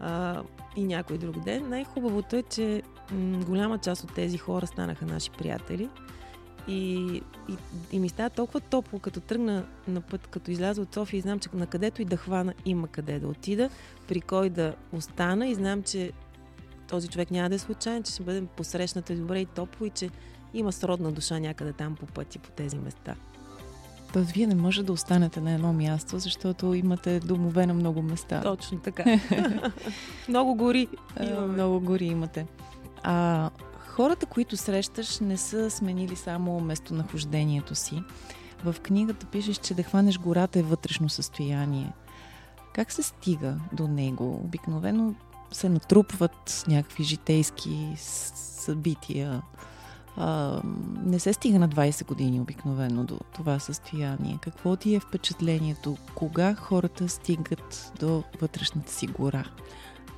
а, 0.00 0.42
и 0.76 0.84
някой 0.84 1.18
друг 1.18 1.44
ден. 1.44 1.68
Най-хубавото 1.68 2.36
е, 2.36 2.42
че 2.42 2.82
м- 3.12 3.44
голяма 3.44 3.78
част 3.78 4.04
от 4.04 4.14
тези 4.14 4.38
хора 4.38 4.66
станаха 4.66 5.06
наши 5.06 5.30
приятели. 5.30 5.88
И, 6.68 7.04
и, 7.48 7.56
и 7.92 7.98
ми 7.98 8.08
става 8.08 8.30
толкова 8.30 8.60
топло, 8.60 8.98
като 8.98 9.20
тръгна 9.20 9.64
на 9.88 10.00
път, 10.00 10.26
като 10.26 10.50
изляза 10.50 10.82
от 10.82 10.94
София 10.94 11.18
и 11.18 11.20
знам, 11.20 11.38
че 11.38 11.48
на 11.54 11.66
където 11.66 12.02
и 12.02 12.04
да 12.04 12.16
хвана, 12.16 12.54
има 12.64 12.88
къде 12.88 13.18
да 13.18 13.28
отида, 13.28 13.70
при 14.08 14.20
кой 14.20 14.50
да 14.50 14.74
остана 14.92 15.48
и 15.48 15.54
знам, 15.54 15.82
че 15.82 16.12
този 16.88 17.08
човек 17.08 17.30
няма 17.30 17.48
да 17.48 17.54
е 17.54 17.58
случайен, 17.58 18.02
че 18.02 18.12
ще 18.12 18.22
бъдем 18.22 18.46
посрещната 18.46 19.14
добре 19.14 19.40
и 19.40 19.46
топло 19.46 19.86
и 19.86 19.90
че 19.90 20.10
има 20.54 20.72
сродна 20.72 21.12
душа 21.12 21.38
някъде 21.38 21.72
там 21.72 21.96
по 21.96 22.06
пъти, 22.06 22.38
по 22.38 22.50
тези 22.50 22.76
места. 22.78 23.14
Тоест, 24.12 24.30
вие 24.30 24.46
не 24.46 24.54
може 24.54 24.82
да 24.82 24.92
останете 24.92 25.40
на 25.40 25.52
едно 25.52 25.72
място, 25.72 26.18
защото 26.18 26.74
имате 26.74 27.20
домове 27.20 27.66
на 27.66 27.74
много 27.74 28.02
места. 28.02 28.42
Точно 28.42 28.78
така. 28.78 29.04
много 30.28 30.54
гори. 30.54 30.88
Имаме. 31.20 31.46
Много 31.46 31.80
гори 31.80 32.04
имате. 32.04 32.46
А 33.02 33.50
хората, 33.78 34.26
които 34.26 34.56
срещаш, 34.56 35.20
не 35.20 35.36
са 35.36 35.70
сменили 35.70 36.16
само 36.16 36.60
местонахождението 36.60 37.74
си. 37.74 38.02
В 38.64 38.76
книгата 38.82 39.26
пишеш, 39.26 39.56
че 39.56 39.74
да 39.74 39.82
хванеш 39.82 40.18
гората 40.18 40.58
е 40.58 40.62
вътрешно 40.62 41.08
състояние. 41.08 41.92
Как 42.74 42.92
се 42.92 43.02
стига 43.02 43.56
до 43.72 43.88
него? 43.88 44.40
Обикновено 44.44 45.14
се 45.52 45.68
натрупват 45.68 46.64
някакви 46.68 47.04
житейски 47.04 47.92
събития, 47.96 49.42
а, 50.16 50.60
не 51.04 51.18
се 51.18 51.32
стига 51.32 51.58
на 51.58 51.68
20 51.68 52.06
години 52.06 52.40
обикновено 52.40 53.04
до 53.04 53.18
това 53.34 53.58
състояние. 53.58 54.38
Какво 54.40 54.76
ти 54.76 54.94
е 54.94 55.00
впечатлението? 55.00 55.96
Кога 56.14 56.54
хората 56.54 57.08
стигат 57.08 57.92
до 58.00 58.22
вътрешната 58.40 58.92
си 58.92 59.06
гора? 59.06 59.44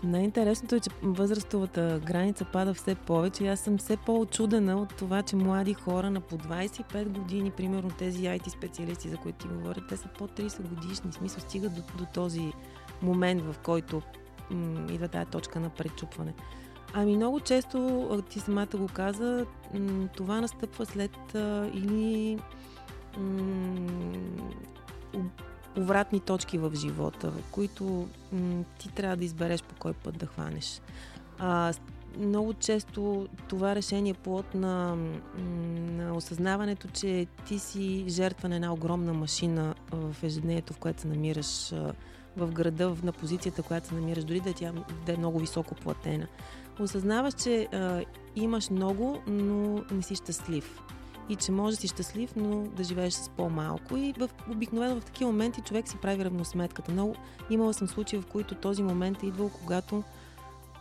Най-интересното 0.05 0.75
е, 0.75 0.81
че 0.81 0.91
възрастовата 1.03 2.01
граница 2.05 2.45
пада 2.53 2.75
все 2.75 2.95
повече. 2.95 3.49
Аз 3.49 3.61
съм 3.61 3.79
все 3.79 3.97
по-очудена 3.97 4.77
от 4.77 4.97
това, 4.97 5.23
че 5.23 5.37
млади 5.37 5.75
хора 5.75 6.11
на 6.11 6.21
по 6.21 6.39
25 6.39 7.09
години, 7.09 7.51
примерно 7.51 7.91
тези 7.91 8.23
IT 8.23 8.49
специалисти, 8.49 9.09
за 9.09 9.17
които 9.17 9.39
ти 9.39 9.49
говорят, 9.49 9.85
те 9.89 9.97
са 9.97 10.09
по 10.19 10.29
30 10.29 10.63
годишни. 10.63 11.11
В 11.11 11.15
смисъл 11.15 11.41
стигат 11.41 11.75
до, 11.75 11.83
до 11.99 12.05
този 12.15 12.53
момент, 13.03 13.43
в 13.43 13.55
който 13.63 14.03
м- 14.51 14.87
идва 14.91 15.09
тази 15.09 15.31
точка 15.31 15.61
на 15.61 15.69
пречупване. 15.69 16.35
Ами 16.95 17.17
много 17.17 17.41
често, 17.41 18.23
ти 18.31 18.41
самата 18.41 18.67
го 18.75 18.89
каза, 18.89 19.47
това 20.17 20.41
настъпва 20.41 20.87
след 20.87 21.35
а, 21.35 21.71
или 21.75 22.39
повратни 25.75 26.21
точки 26.21 26.59
в 26.59 26.73
живота, 26.75 27.33
които 27.51 28.09
ти 28.79 28.89
трябва 28.89 29.17
да 29.17 29.25
избереш 29.25 29.63
по 29.63 29.75
кой 29.75 29.93
път 29.93 30.19
да 30.19 30.27
хванеш. 30.27 30.81
А, 31.39 31.73
много 32.19 32.55
често 32.55 33.29
това 33.49 33.75
решение 33.75 34.11
е 34.11 34.15
плод 34.15 34.55
на, 34.55 34.97
на 35.97 36.15
осъзнаването, 36.17 36.89
че 36.89 37.27
ти 37.47 37.59
си 37.59 38.05
жертва 38.09 38.49
на 38.49 38.55
една 38.55 38.73
огромна 38.73 39.13
машина 39.13 39.75
в 39.93 40.17
ежедневието, 40.23 40.73
в 40.73 40.79
което 40.79 41.01
се 41.01 41.09
намираш 41.09 41.73
в 42.37 42.53
града, 42.53 42.95
на 43.03 43.13
позицията, 43.13 43.63
която 43.63 43.89
се 43.89 43.95
намираш, 43.95 44.25
дори 44.25 44.41
да, 44.41 44.53
тя, 44.53 44.73
да 45.07 45.13
е 45.13 45.17
много 45.17 45.39
високо 45.39 45.75
платена 45.75 46.27
осъзнаваш, 46.83 47.35
че 47.35 47.69
а, 47.73 48.05
имаш 48.37 48.71
много, 48.71 49.19
но 49.27 49.85
не 49.91 50.03
си 50.03 50.15
щастлив. 50.15 50.81
И 51.29 51.37
че 51.37 51.53
може 51.53 51.77
да 51.77 51.81
си 51.81 51.89
щастлив, 51.89 52.37
но 52.37 52.63
да 52.63 52.85
живееш 52.85 53.15
с 53.15 53.29
по-малко. 53.29 53.97
И 53.97 54.15
в, 54.19 54.31
обикновено 54.51 55.01
в 55.01 55.05
такива 55.05 55.33
моменти 55.33 55.61
човек 55.61 55.89
си 55.89 55.97
прави 56.03 56.25
равносметката. 56.25 56.93
Много 56.93 57.15
имала 57.51 57.75
съм 57.75 57.89
случаи, 57.89 58.19
в 58.19 58.27
които 58.27 58.55
този 58.55 58.83
момент 58.83 59.23
е 59.23 59.27
идвал, 59.27 59.49
когато 59.49 60.03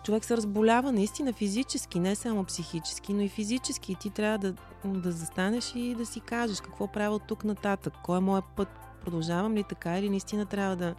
човек 0.04 0.26
се 0.26 0.38
разболява 0.38 0.92
наистина 0.92 1.34
физически, 1.34 2.00
не 2.00 2.16
само 2.16 2.44
психически, 2.44 3.14
но 3.14 3.22
и 3.22 3.30
физически. 3.30 3.92
И 3.92 3.96
ти 3.96 4.10
трябва 4.10 4.38
да, 4.38 4.54
да 4.86 5.12
застанеш 5.12 5.74
и 5.76 5.96
да 5.96 6.06
си 6.06 6.20
кажеш 6.20 6.62
какво 6.62 6.88
правя 6.88 7.16
от 7.16 7.24
тук 7.28 7.44
нататък, 7.44 7.94
кой 8.04 8.18
е 8.18 8.22
моят 8.22 8.46
път, 8.56 8.68
продължавам 9.02 9.56
ли 9.56 9.64
така 9.64 10.00
или 10.00 10.10
наистина 10.10 10.46
трябва 10.46 10.76
да, 10.76 10.96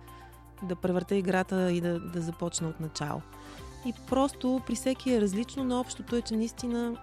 да 0.63 0.77
превърта 0.77 1.15
играта 1.15 1.73
и 1.73 1.81
да, 1.81 2.01
да 2.01 2.21
започна 2.21 2.69
от 2.69 2.81
начало. 2.81 3.21
И 3.87 3.93
просто 4.09 4.61
при 4.67 4.75
всеки 4.75 5.13
е 5.13 5.21
различно, 5.21 5.65
но 5.65 5.81
общото 5.81 6.17
е, 6.17 6.23
че 6.23 6.37
наистина 6.37 6.97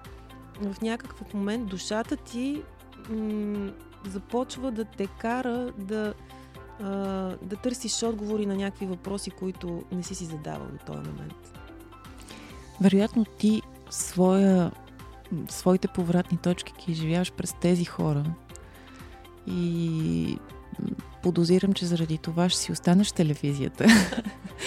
в 0.61 0.81
някакъв 0.81 1.33
момент 1.33 1.67
душата 1.67 2.15
ти 2.15 2.63
м- 3.09 3.71
започва 4.07 4.71
да 4.71 4.85
те 4.85 5.07
кара 5.07 5.71
да, 5.77 6.13
а, 6.81 6.89
да 7.41 7.55
търсиш 7.55 8.03
отговори 8.03 8.45
на 8.45 8.55
някакви 8.55 8.85
въпроси, 8.85 9.31
които 9.31 9.83
не 9.91 10.03
си 10.03 10.15
си 10.15 10.25
задавал 10.25 10.67
до 10.67 10.85
този 10.85 11.09
момент. 11.09 11.59
Вероятно 12.81 13.25
ти 13.25 13.61
своя, 13.89 14.71
своите 15.49 15.87
повратни 15.87 16.37
точки 16.37 16.73
ги 16.85 16.91
изживяваш 16.91 17.31
през 17.31 17.53
тези 17.53 17.85
хора 17.85 18.25
и 19.47 20.37
подозирам, 21.23 21.73
че 21.73 21.85
заради 21.85 22.17
това 22.17 22.49
ще 22.49 22.59
си 22.59 22.71
останеш 22.71 23.11
телевизията. 23.11 23.85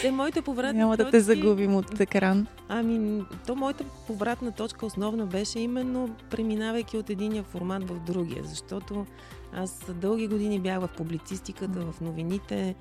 Те, 0.02 0.10
моите 0.10 0.42
повратни 0.42 0.78
Няма 0.78 0.96
да 0.96 1.10
те 1.10 1.20
загубим 1.20 1.76
от 1.76 2.00
екран. 2.00 2.46
Ами, 2.68 3.24
то 3.46 3.56
моята 3.56 3.84
повратна 4.06 4.52
точка 4.52 4.86
основна 4.86 5.26
беше 5.26 5.60
именно 5.60 6.10
преминавайки 6.30 6.96
от 6.96 7.10
единия 7.10 7.42
формат 7.42 7.88
в 7.88 8.00
другия, 8.00 8.44
защото 8.44 9.06
аз 9.52 9.80
дълги 9.94 10.28
години 10.28 10.60
бях 10.60 10.80
в 10.80 10.88
публицистиката, 10.96 11.80
в 11.80 12.00
новините, 12.00 12.74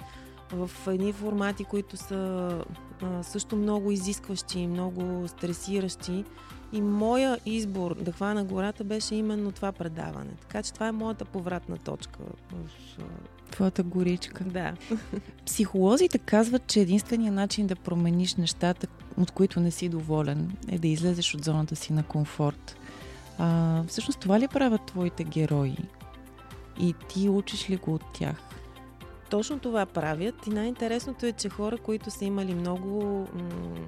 в 0.52 0.72
едни 0.88 1.14
формати, 1.14 1.64
които 1.64 1.98
са 1.98 2.50
а, 3.04 3.24
също 3.24 3.56
много 3.56 3.92
изискващи, 3.92 4.68
много 4.68 5.28
стресиращи. 5.28 6.24
И 6.74 6.82
моя 6.82 7.38
избор 7.46 7.96
да 7.96 8.12
хвана 8.12 8.44
гората 8.44 8.84
беше 8.84 9.16
именно 9.16 9.52
това 9.52 9.72
предаване. 9.72 10.32
Така 10.42 10.64
че 10.64 10.74
това 10.74 10.88
е 10.88 10.92
моята 10.92 11.26
повратна 11.26 11.78
точка 11.78 12.20
в 12.52 12.98
Твоята 13.52 13.84
горичка. 13.84 14.44
Да. 14.44 14.74
Психолозите 15.46 16.18
казват, 16.18 16.68
че 16.68 16.80
единственият 16.80 17.36
начин 17.36 17.68
да 17.68 17.76
промениш 17.76 18.36
нещата, 18.36 18.88
от 19.18 19.32
които 19.32 19.60
не 19.60 19.72
си 19.72 19.90
доволен, 19.90 20.58
е 20.68 20.80
да 20.80 20.88
излезеш 20.88 21.36
от 21.36 21.44
зоната 21.46 21.76
си 21.76 21.94
на 21.94 22.04
комфорт. 22.04 22.78
А, 23.38 23.84
всъщност 23.88 24.20
това 24.20 24.40
ли 24.40 24.48
правят 24.48 24.86
твоите 24.86 25.24
герои? 25.24 25.78
И 26.80 26.96
ти 27.10 27.30
учиш 27.30 27.70
ли 27.70 27.78
го 27.78 27.94
от 27.94 28.04
тях? 28.14 28.55
Точно 29.30 29.60
това 29.60 29.86
правят. 29.86 30.48
И 30.48 30.50
най-интересното 30.50 31.26
е, 31.26 31.32
че 31.32 31.50
хора, 31.50 31.78
които 31.78 32.12
са 32.12 32.26
имали 32.26 32.56
много, 32.56 33.28
м- 33.34 33.86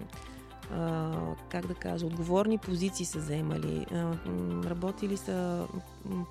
а, 0.71 1.11
как 1.49 1.67
да 1.67 1.73
кажа, 1.73 2.05
отговорни 2.05 2.57
позиции 2.57 3.05
са 3.05 3.19
заемали, 3.19 3.85
а, 3.91 3.95
м- 3.95 4.69
работили 4.69 5.17
са 5.17 5.67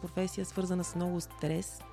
професия 0.03 0.45
свързана 0.45 0.85
с 0.85 0.95
много 0.95 1.21
стрес– 1.21 1.81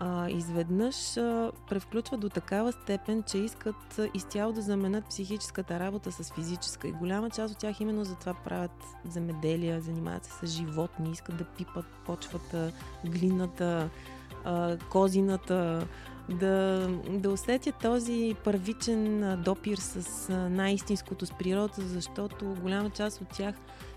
а, 0.00 0.30
изведнъж 0.30 1.16
а, 1.16 1.52
превключват 1.68 2.20
до 2.20 2.28
такава 2.28 2.72
степен, 2.72 3.22
че 3.22 3.38
искат 3.38 4.00
изцяло 4.14 4.52
да 4.52 4.62
заменят 4.62 5.06
психическата 5.08 5.80
работа 5.80 6.12
с 6.12 6.32
физическа. 6.32 6.88
И 6.88 6.92
голяма 6.92 7.30
част 7.30 7.54
от 7.54 7.60
тях 7.60 7.80
именно 7.80 8.04
за 8.04 8.14
това 8.14 8.34
правят 8.34 8.84
земеделия, 9.08 9.80
занимават 9.80 10.24
се 10.24 10.46
с 10.46 10.50
животни, 10.50 11.10
искат 11.10 11.36
да 11.36 11.44
пипат 11.44 11.86
почвата, 12.06 12.72
глината, 13.04 13.88
а, 14.44 14.76
козината, 14.90 15.86
да, 16.28 16.88
да 17.10 17.30
усетят 17.30 17.74
този 17.82 18.34
първичен 18.44 19.34
допир 19.42 19.76
с 19.76 20.28
най-истинското 20.50 21.26
с 21.26 21.30
природата, 21.38 21.82
защото 21.82 22.56
голяма 22.62 22.90
част 22.90 23.20
от 23.20 23.28
тях 23.28 23.54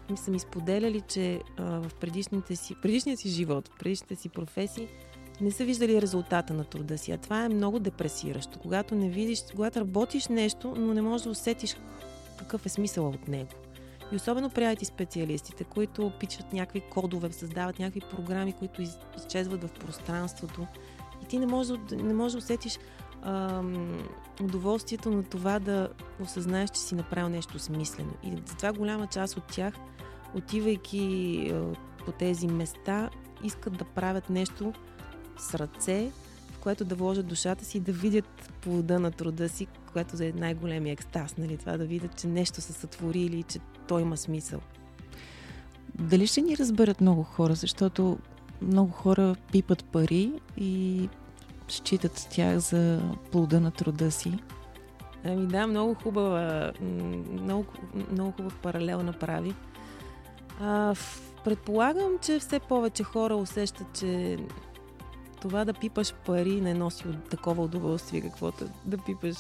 ми 0.09 0.17
са 0.17 0.31
ми 0.31 0.39
споделяли, 0.39 1.01
че 1.01 1.41
а, 1.57 1.63
в 1.63 1.93
предишните 2.00 2.55
си, 2.55 2.75
предишния 2.81 3.17
си 3.17 3.29
живот, 3.29 3.67
в 3.67 3.79
предишните 3.79 4.15
си 4.15 4.29
професии, 4.29 4.88
не 5.41 5.51
са 5.51 5.65
виждали 5.65 6.01
резултата 6.01 6.53
на 6.53 6.63
труда 6.63 6.98
си. 6.98 7.12
А 7.12 7.17
това 7.17 7.45
е 7.45 7.50
много 7.50 7.79
депресиращо. 7.79 8.59
Когато 8.59 8.95
не 8.95 9.09
видиш, 9.09 9.43
когато 9.55 9.79
работиш 9.79 10.27
нещо, 10.27 10.74
но 10.77 10.93
не 10.93 11.01
можеш 11.01 11.24
да 11.24 11.29
усетиш 11.29 11.77
какъв 12.38 12.65
е 12.65 12.69
смисъл 12.69 13.07
от 13.07 13.27
него. 13.27 13.50
И 14.12 14.15
особено 14.15 14.50
при 14.50 14.62
IT 14.62 14.83
специалистите, 14.83 15.63
които 15.63 16.12
пичат 16.19 16.53
някакви 16.53 16.81
кодове, 16.81 17.31
създават 17.31 17.79
някакви 17.79 18.01
програми, 18.01 18.53
които 18.53 18.81
изчезват 19.17 19.63
в 19.63 19.74
пространството. 19.74 20.67
Ти 21.29 21.39
не 21.39 21.45
можеш, 21.45 21.77
не 21.91 22.13
можеш 22.13 22.31
да 22.31 22.38
усетиш 22.38 22.79
ам, 23.21 24.03
удоволствието 24.41 25.12
на 25.12 25.24
това 25.24 25.59
да 25.59 25.89
осъзнаеш, 26.21 26.69
че 26.69 26.79
си 26.79 26.95
направил 26.95 27.29
нещо 27.29 27.59
смислено. 27.59 28.12
И 28.24 28.33
затова 28.45 28.74
голяма 28.74 29.07
част 29.07 29.38
от 29.38 29.43
тях 29.43 29.74
отивайки 30.36 31.51
а, 31.53 31.75
по 32.05 32.12
тези 32.12 32.48
места, 32.48 33.09
искат 33.43 33.77
да 33.77 33.86
правят 33.86 34.29
нещо 34.29 34.74
с 35.38 35.55
ръце, 35.55 36.12
в 36.51 36.59
което 36.59 36.86
да 36.86 36.95
вложат 36.95 37.27
душата 37.27 37.65
си 37.65 37.77
и 37.77 37.81
да 37.81 37.91
видят 37.91 38.53
плода 38.62 39.00
на 39.00 39.12
труда 39.12 39.50
си, 39.50 39.67
което 39.93 40.24
е 40.24 40.33
най-големия 40.36 40.93
екстаз, 40.93 41.38
нали? 41.38 41.57
Това 41.57 41.77
да 41.77 41.86
видят, 41.86 42.17
че 42.17 42.27
нещо 42.27 42.62
са 42.62 42.74
сътворили 42.74 43.43
че 43.43 43.59
то 43.88 44.00
има 44.00 44.17
смисъл. 44.17 44.59
Дали 46.00 46.27
ще 46.27 46.41
ни 46.41 46.57
разберат 46.57 47.01
много 47.01 47.24
хора, 47.24 47.55
защото 47.55 48.17
много 48.62 48.91
хора 48.91 49.36
пипат 49.51 49.86
пари 49.86 50.31
и 50.57 51.09
считат 51.72 52.18
с 52.18 52.26
тях 52.26 52.58
за 52.58 53.02
плода 53.32 53.60
на 53.60 53.72
труда 53.72 54.12
си. 54.12 54.40
Ами 55.26 55.48
да, 55.48 55.68
много 55.68 55.94
хубава, 55.94 56.72
много, 57.32 57.66
много 58.12 58.32
хубав 58.32 58.58
паралел 58.58 59.04
направи. 59.04 59.54
А, 60.62 60.96
предполагам, 61.44 62.12
че 62.22 62.40
все 62.40 62.60
повече 62.60 63.04
хора 63.04 63.36
усещат, 63.36 63.88
че 63.94 64.38
това 65.42 65.66
да 65.66 65.74
пипаш 65.74 66.14
пари 66.14 66.62
не 66.62 66.74
носи 66.74 67.04
такова 67.30 67.64
удоволствие, 67.64 68.22
каквото 68.22 68.66
да 68.86 68.98
пипаш 68.98 69.38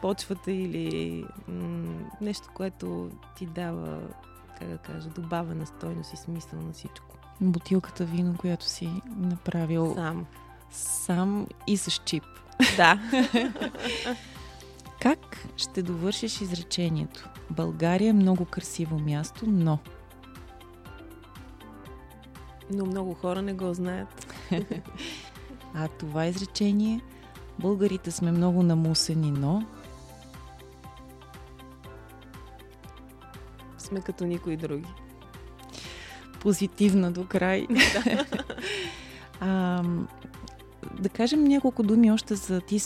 почвата 0.00 0.52
или 0.52 1.24
м- 1.48 2.00
нещо, 2.20 2.48
което 2.54 3.10
ти 3.36 3.46
дава, 3.46 4.00
как 4.58 4.68
да 4.68 4.78
кажа, 4.78 5.08
добавена 5.08 5.66
стойност 5.66 6.12
и 6.12 6.16
смисъл 6.16 6.60
на 6.60 6.72
всичко. 6.72 7.16
Бутилката 7.40 8.04
вино, 8.04 8.34
която 8.38 8.64
си 8.64 9.02
направил 9.16 9.94
сам. 9.94 10.26
Сам 10.70 11.46
и 11.66 11.76
с 11.76 11.90
чип. 11.90 12.24
Да. 12.76 13.00
как 15.00 15.46
ще 15.56 15.82
довършиш 15.82 16.40
изречението? 16.40 17.28
България 17.50 18.10
е 18.10 18.12
много 18.12 18.44
красиво 18.44 18.98
място, 18.98 19.44
но... 19.46 19.78
Но 22.72 22.86
много 22.86 23.14
хора 23.14 23.42
не 23.42 23.52
го 23.52 23.74
знаят. 23.74 24.26
а 25.74 25.88
това 25.88 26.26
изречение 26.26 27.00
Българите 27.58 28.10
сме 28.10 28.32
много 28.32 28.62
намусени, 28.62 29.30
но... 29.30 29.66
Сме 33.78 34.00
като 34.00 34.24
никои 34.24 34.56
други. 34.56 34.88
Позитивна 36.40 37.12
до 37.12 37.26
край. 37.26 37.66
а, 39.40 39.82
да 41.00 41.08
кажем 41.08 41.44
няколко 41.44 41.82
думи 41.82 42.12
още 42.12 42.34
за 42.34 42.60
ти 42.60 42.78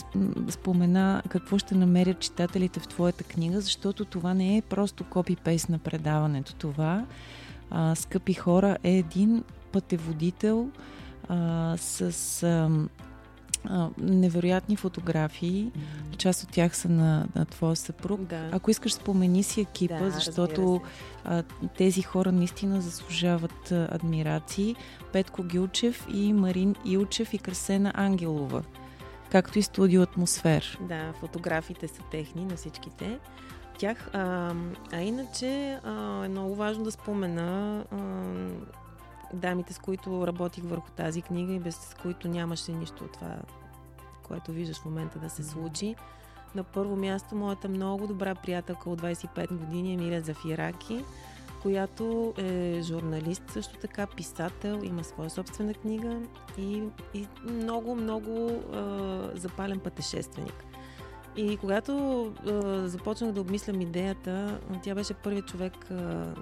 спомена 0.49 1.23
какво 1.29 1.57
ще 1.57 1.75
намерят 1.75 2.19
читателите 2.19 2.79
в 2.79 2.87
твоята 2.87 3.23
книга, 3.23 3.61
защото 3.61 4.05
това 4.05 4.33
не 4.33 4.57
е 4.57 4.61
просто 4.61 5.03
копи-пейст 5.03 5.69
на 5.69 5.79
предаването. 5.79 6.55
Това, 6.55 7.05
а, 7.69 7.95
скъпи 7.95 8.33
хора, 8.33 8.77
е 8.83 8.91
един 8.91 9.43
пътеводител 9.71 10.69
а, 11.29 11.75
с 11.77 12.43
а, 12.43 12.69
а, 13.65 13.89
невероятни 13.97 14.75
фотографии. 14.75 15.71
Част 16.17 16.43
от 16.43 16.49
тях 16.49 16.75
са 16.75 16.89
на, 16.89 17.27
на 17.35 17.45
твоя 17.45 17.75
съпруг. 17.75 18.21
Да. 18.21 18.49
Ако 18.51 18.71
искаш, 18.71 18.93
спомени 18.93 19.43
си 19.43 19.61
екипа, 19.61 19.99
да, 19.99 20.11
защото 20.11 20.81
а, 21.25 21.43
тези 21.77 22.01
хора 22.01 22.31
наистина 22.31 22.81
заслужават 22.81 23.71
а, 23.71 23.87
адмирации. 23.91 24.75
Петко 25.13 25.43
Гилчев 25.43 26.07
и 26.13 26.33
Марин 26.33 26.75
Илчев 26.85 27.33
и 27.33 27.37
Красена 27.37 27.91
Ангелова. 27.95 28.63
Както 29.31 29.59
и 29.59 29.61
студио 29.61 30.01
Атмосфер. 30.01 30.79
Да, 30.81 31.13
фотографиите 31.19 31.87
са 31.87 32.01
техни 32.11 32.45
на 32.45 32.55
всичките 32.55 33.19
тях. 33.81 34.09
А, 34.13 34.53
а 34.91 35.01
иначе 35.01 35.79
а, 35.83 36.25
е 36.25 36.29
много 36.29 36.55
важно 36.55 36.83
да 36.83 36.91
спомена 36.91 37.83
а, 37.91 37.97
дамите, 39.33 39.73
с 39.73 39.79
които 39.79 40.27
работих 40.27 40.63
върху 40.63 40.91
тази 40.91 41.21
книга 41.21 41.53
и 41.53 41.59
без 41.59 41.95
които 42.01 42.27
нямаше 42.27 42.71
нищо 42.71 43.03
от 43.03 43.11
това, 43.11 43.35
което 44.23 44.51
виждаш 44.51 44.77
в 44.77 44.85
момента 44.85 45.19
да 45.19 45.29
се 45.29 45.43
случи. 45.43 45.95
На 46.55 46.63
първо 46.63 46.95
място 46.95 47.35
моята 47.35 47.69
много 47.69 48.07
добра 48.07 48.35
приятелка 48.35 48.89
от 48.89 49.01
25 49.01 49.57
години 49.57 49.93
Емилия 49.93 50.21
Зафираки, 50.21 51.03
която 51.61 52.33
е 52.37 52.79
журналист, 52.81 53.43
също 53.49 53.77
така 53.77 54.07
писател, 54.07 54.79
има 54.83 55.03
своя 55.03 55.29
собствена 55.29 55.73
книга 55.73 56.21
и, 56.57 56.83
и 57.13 57.27
много, 57.43 57.95
много 57.95 58.31
е, 58.31 58.59
запален 59.39 59.79
пътешественик. 59.79 60.65
И 61.35 61.57
когато 61.57 61.91
е, 62.47 62.87
започнах 62.87 63.31
да 63.31 63.41
обмислям 63.41 63.81
идеята, 63.81 64.59
тя 64.83 64.95
беше 64.95 65.13
първият 65.13 65.47
човек, 65.47 65.73
е, 65.91 65.93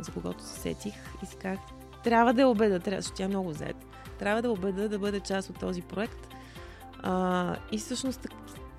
за 0.02 0.12
когото 0.14 0.44
се 0.44 0.60
сетих 0.60 0.94
и 1.24 1.26
си 1.26 1.36
казах, 1.36 1.60
трябва 2.10 2.34
да 2.34 2.42
я 2.42 2.48
убеда, 2.48 2.80
трябва, 2.80 3.02
защото 3.02 3.18
тя 3.18 3.24
е 3.24 3.28
много 3.28 3.54
зает. 3.54 3.76
Трябва 4.20 4.42
да 4.42 4.52
убеда 4.52 4.90
да 4.90 5.00
бъде 5.00 5.20
част 5.20 5.50
от 5.50 5.60
този 5.60 5.82
проект. 5.82 6.28
А, 7.04 7.56
и 7.72 7.78
всъщност 7.78 8.28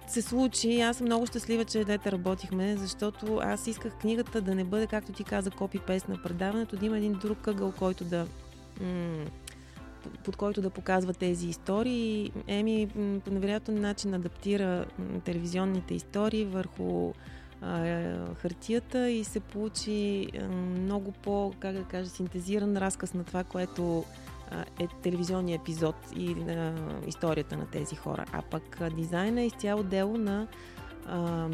се 0.09 0.23
случи. 0.23 0.81
Аз 0.81 0.97
съм 0.97 1.07
много 1.07 1.27
щастлива, 1.27 1.65
че 1.65 1.85
дете 1.85 2.13
работихме, 2.13 2.77
защото 2.77 3.41
аз 3.43 3.67
исках 3.67 3.99
книгата 3.99 4.41
да 4.41 4.55
не 4.55 4.65
бъде, 4.65 4.87
както 4.87 5.13
ти 5.13 5.25
каза, 5.25 5.51
копи-пейст 5.51 6.09
на 6.09 6.23
предаването, 6.23 6.77
да 6.77 6.87
има 6.87 6.99
един 6.99 7.13
друг 7.13 7.39
къгъл, 7.39 7.73
който 7.79 8.05
да 8.05 8.27
м- 8.81 9.25
под 10.25 10.37
който 10.37 10.63
да 10.63 10.71
показва 10.71 11.15
тези 11.15 11.49
истории. 11.49 12.33
Еми 12.47 12.89
по 13.25 13.31
невероятен 13.31 13.81
начин 13.81 14.15
адаптира 14.15 14.85
телевизионните 15.25 15.95
истории 15.95 16.45
върху 16.45 17.13
хартията 18.43 19.11
и 19.11 19.25
се 19.25 19.41
получи 19.41 20.29
много 20.79 21.13
по, 21.13 21.53
как 21.61 21.75
да 21.75 21.83
кажа, 21.83 22.11
синтезиран 22.11 22.77
разказ 22.77 23.15
на 23.15 23.25
това, 23.25 23.45
което 23.45 24.05
е 24.79 24.87
телевизионния 25.03 25.57
епизод 25.57 25.95
и 26.17 26.35
на 26.35 26.75
историята 27.07 27.57
на 27.57 27.67
тези 27.67 27.97
хора. 27.97 28.25
А 28.33 28.43
пък 28.43 28.79
дизайна 28.97 29.41
е 29.41 29.47
изцяло 29.47 29.83
дело 29.83 30.19
на 30.19 30.47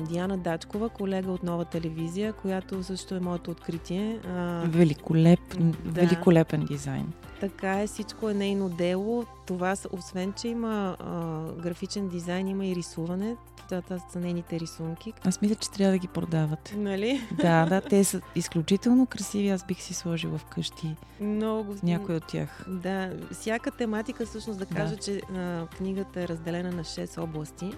Диана 0.09 0.39
Дачкова, 0.39 0.89
колега 0.89 1.33
от 1.33 1.43
нова 1.43 1.65
телевизия, 1.65 2.33
която 2.33 2.83
също 2.83 3.15
е 3.15 3.21
моето 3.21 3.51
откритие. 3.51 4.19
Великолеп, 4.65 5.41
да. 5.59 6.01
Великолепен 6.01 6.65
дизайн. 6.65 7.13
Така 7.41 7.83
е, 7.83 7.87
всичко 7.87 8.31
е 8.31 8.35
нейно 8.35 8.69
дело. 8.69 9.25
Това, 9.47 9.77
освен, 9.91 10.33
че 10.33 10.49
има 10.49 10.97
а, 11.01 11.43
графичен 11.53 12.09
дизайн, 12.09 12.49
има 12.49 12.67
и 12.67 12.75
рисуване. 12.77 13.37
Това, 13.69 13.99
са 14.13 14.21
нейните 14.21 14.61
рисунки. 14.61 15.13
Аз 15.25 15.43
мисля, 15.43 15.55
че 15.55 15.71
трябва 15.71 15.93
да 15.93 15.99
ги 15.99 16.09
продават. 16.09 16.75
Нали? 16.77 17.21
Да, 17.33 17.67
да, 17.67 17.81
те 17.81 18.05
са 18.05 18.21
изключително 18.35 19.07
красиви. 19.07 19.49
Аз 19.49 19.67
бих 19.67 19.83
си 19.83 19.95
сложила 19.95 20.39
вкъщи 20.39 20.97
Много. 21.21 21.75
някой 21.83 22.17
от 22.17 22.27
тях. 22.27 22.65
Да, 22.69 23.13
всяка 23.33 23.71
тематика, 23.71 24.27
всъщност 24.27 24.59
да 24.59 24.67
кажа, 24.67 24.97
да. 24.97 25.03
че 25.03 25.21
а, 25.35 25.67
книгата 25.67 26.21
е 26.21 26.29
разделена 26.29 26.73
на 26.73 26.85
6 26.85 27.23
области. 27.23 27.73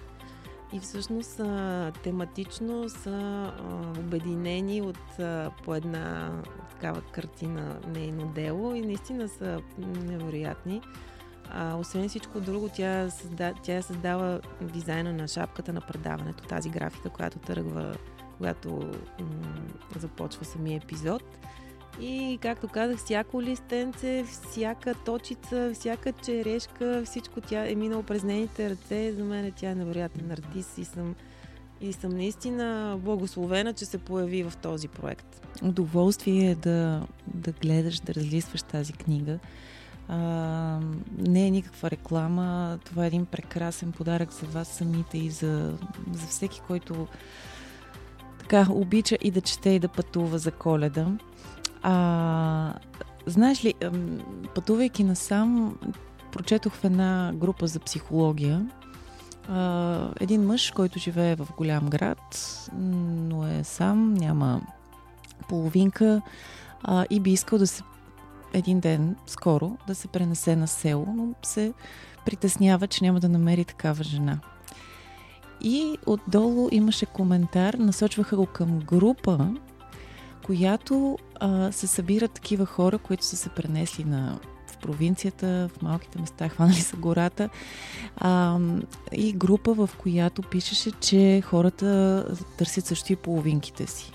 И 0.73 0.79
всъщност 0.79 1.39
а, 1.39 1.91
тематично 2.03 2.89
са 2.89 3.11
а, 3.11 3.53
обединени 3.99 4.81
от 4.81 5.19
а, 5.19 5.51
по 5.63 5.75
една 5.75 6.31
такава 6.69 7.01
картина 7.01 7.79
нейно 7.87 8.27
дело 8.27 8.75
и 8.75 8.81
наистина 8.81 9.27
са 9.27 9.61
невероятни. 9.77 10.81
А, 11.51 11.75
освен 11.75 12.09
всичко 12.09 12.39
друго, 12.39 12.69
тя, 12.75 13.09
създа, 13.09 13.53
тя 13.63 13.81
създава 13.81 14.41
дизайна 14.61 15.13
на 15.13 15.27
шапката 15.27 15.73
на 15.73 15.81
предаването, 15.81 16.43
тази 16.43 16.69
графика, 16.69 17.09
която 17.09 17.39
тръгва, 17.39 17.95
когато 18.37 18.69
м- 19.19 19.99
започва 19.99 20.45
самия 20.45 20.77
епизод. 20.77 21.23
И, 22.01 22.39
както 22.41 22.67
казах, 22.67 22.97
всяко 22.97 23.41
листенце, 23.41 24.23
всяка 24.23 24.93
точица, 24.93 25.71
всяка 25.73 26.11
черешка, 26.11 27.01
всичко 27.05 27.41
тя 27.41 27.69
е 27.69 27.75
минало 27.75 28.03
през 28.03 28.23
нейните 28.23 28.69
ръце. 28.69 29.13
За 29.13 29.23
мен 29.23 29.51
тя 29.55 29.69
е 29.69 29.75
невероятен 29.75 30.31
артист 30.31 30.77
и 30.77 30.85
съм, 30.85 31.15
и 31.81 31.93
съм 31.93 32.11
наистина 32.11 32.97
благословена, 32.99 33.73
че 33.73 33.85
се 33.85 33.97
появи 33.97 34.43
в 34.43 34.53
този 34.61 34.87
проект. 34.87 35.41
Удоволствие 35.63 36.51
е 36.51 36.55
да, 36.55 37.07
да 37.27 37.51
гледаш, 37.51 37.99
да 37.99 38.13
разлистваш 38.13 38.61
тази 38.61 38.93
книга. 38.93 39.39
А, 40.07 40.17
не 41.17 41.47
е 41.47 41.51
никаква 41.51 41.91
реклама. 41.91 42.79
Това 42.85 43.03
е 43.03 43.07
един 43.07 43.25
прекрасен 43.25 43.91
подарък 43.91 44.31
за 44.31 44.45
вас 44.45 44.67
самите 44.67 45.17
и 45.17 45.29
за, 45.29 45.77
за 46.13 46.27
всеки, 46.27 46.61
който 46.67 47.07
така 48.39 48.67
обича 48.69 49.17
и 49.21 49.31
да 49.31 49.41
чете 49.41 49.69
и 49.69 49.79
да 49.79 49.87
пътува 49.87 50.37
за 50.37 50.51
коледа. 50.51 51.07
А, 51.81 52.73
знаеш 53.25 53.65
ли, 53.65 53.73
пътувайки 54.55 55.03
насам, 55.03 55.77
прочетох 56.31 56.73
в 56.73 56.83
една 56.83 57.31
група 57.35 57.67
за 57.67 57.79
психология 57.79 58.65
а, 59.49 60.11
един 60.19 60.45
мъж, 60.45 60.71
който 60.71 60.99
живее 60.99 61.35
в 61.35 61.47
голям 61.57 61.89
град, 61.89 62.39
но 62.73 63.47
е 63.47 63.63
сам, 63.63 64.13
няма 64.13 64.61
половинка 65.49 66.21
а, 66.83 67.05
и 67.09 67.19
би 67.19 67.31
искал 67.31 67.59
да 67.59 67.67
се 67.67 67.83
един 68.53 68.79
ден, 68.79 69.15
скоро, 69.27 69.77
да 69.87 69.95
се 69.95 70.07
пренесе 70.07 70.55
на 70.55 70.67
село, 70.67 71.05
но 71.15 71.33
се 71.43 71.73
притеснява, 72.25 72.87
че 72.87 73.03
няма 73.03 73.19
да 73.19 73.29
намери 73.29 73.65
такава 73.65 74.03
жена. 74.03 74.39
И 75.61 75.97
отдолу 76.05 76.69
имаше 76.71 77.05
коментар, 77.05 77.73
насочваха 77.73 78.35
го 78.35 78.45
към 78.45 78.79
група, 78.79 79.53
която 80.45 81.17
а, 81.39 81.71
се 81.71 81.87
събират 81.87 82.31
такива 82.31 82.65
хора, 82.65 82.97
които 82.97 83.25
са 83.25 83.37
се 83.37 83.49
пренесли 83.49 84.03
на 84.03 84.39
в 84.67 84.77
провинцията, 84.77 85.69
в 85.75 85.81
малките 85.81 86.19
места, 86.19 86.49
хванали 86.49 86.75
са 86.75 86.95
гората. 86.95 87.49
А, 88.17 88.59
и 89.11 89.33
група, 89.33 89.73
в 89.73 89.89
която 89.97 90.41
пишеше, 90.41 90.91
че 90.91 91.41
хората 91.45 92.25
търсят 92.57 92.85
също 92.85 93.13
и 93.13 93.15
половинките 93.15 93.87
си. 93.87 94.13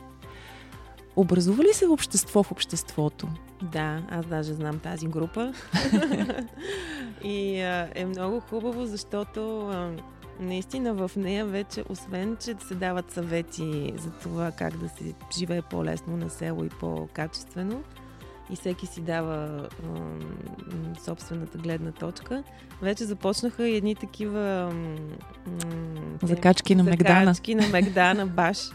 Образува 1.16 1.64
ли 1.64 1.72
се 1.72 1.86
общество 1.86 2.42
в 2.42 2.52
обществото? 2.52 3.28
Да, 3.72 4.02
аз 4.10 4.26
даже 4.26 4.54
знам 4.54 4.78
тази 4.78 5.06
група. 5.06 5.52
и 7.24 7.60
а, 7.60 7.88
е 7.94 8.04
много 8.04 8.40
хубаво, 8.40 8.86
защото 8.86 9.68
а, 9.68 9.90
наистина 10.40 10.94
в 10.94 11.10
нея 11.16 11.46
вече, 11.46 11.84
освен, 11.88 12.36
че 12.40 12.54
се 12.68 12.74
дават 12.74 13.10
съвети 13.10 13.92
за 13.98 14.10
това 14.10 14.52
как 14.52 14.76
да 14.76 14.88
се 14.88 15.14
живее 15.38 15.62
по-лесно 15.62 16.16
на 16.16 16.30
село 16.30 16.64
и 16.64 16.68
по-качествено, 16.68 17.82
и 18.50 18.56
всеки 18.56 18.86
си 18.86 19.00
дава 19.00 19.68
а, 20.96 21.00
собствената 21.04 21.58
гледна 21.58 21.92
точка. 21.92 22.42
Вече 22.82 23.04
започнаха 23.04 23.68
и 23.68 23.76
едни 23.76 23.94
такива 23.94 24.72
м- 24.74 26.18
закачки 26.22 26.74
на 26.74 26.82
Мегдана. 26.82 27.20
Закачки 27.20 27.54
на 27.54 27.68
Мегдана, 27.68 28.26
баш. 28.26 28.70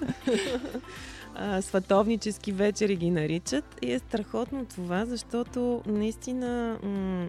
Сватовнически 1.62 2.52
вечери 2.52 2.95
ги 2.95 3.10
наричат. 3.12 3.65
И 3.82 3.91
е 3.91 4.00
страхотно 4.00 4.65
това, 4.65 5.06
защото 5.06 5.82
наистина 5.86 6.78
м- 6.84 7.28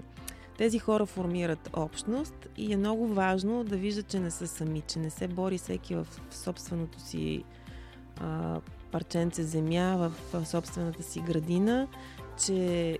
тези 0.60 0.78
хора 0.78 1.06
формират 1.06 1.70
общност 1.72 2.48
и 2.56 2.72
е 2.72 2.76
много 2.76 3.06
важно 3.06 3.64
да 3.64 3.76
виждат, 3.76 4.08
че 4.08 4.20
не 4.20 4.30
са 4.30 4.48
сами, 4.48 4.80
че 4.80 4.98
не 4.98 5.10
се 5.10 5.28
бори 5.28 5.58
всеки 5.58 5.94
в 5.94 6.06
собственото 6.30 7.00
си 7.00 7.44
а, 8.20 8.60
парченце 8.90 9.42
земя, 9.42 10.10
в, 10.32 10.46
собствената 10.46 11.02
си 11.02 11.20
градина, 11.20 11.88
че 12.44 12.98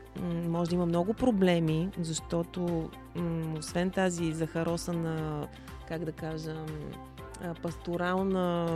може 0.48 0.70
да 0.70 0.74
има 0.74 0.86
много 0.86 1.14
проблеми, 1.14 1.88
защото 1.98 2.90
м- 3.14 3.58
освен 3.58 3.90
тази 3.90 4.32
захаросана, 4.32 5.48
как 5.88 6.04
да 6.04 6.12
кажа, 6.12 6.56
пасторална 7.62 8.68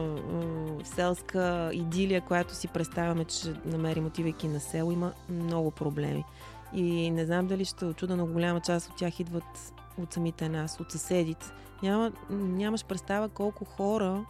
селска 0.84 1.70
идилия, 1.72 2.20
която 2.20 2.54
си 2.54 2.68
представяме, 2.68 3.24
че 3.24 3.54
намерим 3.64 4.06
отивайки 4.06 4.48
на 4.48 4.60
село, 4.60 4.92
има 4.92 5.12
много 5.28 5.70
проблеми. 5.70 6.24
И 6.74 7.10
не 7.10 7.26
знам 7.26 7.46
дали 7.46 7.64
ще 7.64 7.84
очуда, 7.84 8.16
но 8.16 8.26
голяма 8.26 8.60
част 8.60 8.90
от 8.90 8.96
тях 8.96 9.20
идват 9.20 9.72
от 9.98 10.12
самите 10.12 10.48
нас, 10.48 10.80
от 10.80 10.92
съседите. 10.92 11.46
Няма, 11.82 12.12
нямаш 12.30 12.84
представа 12.84 13.28
колко 13.28 13.64
хора 13.64 14.24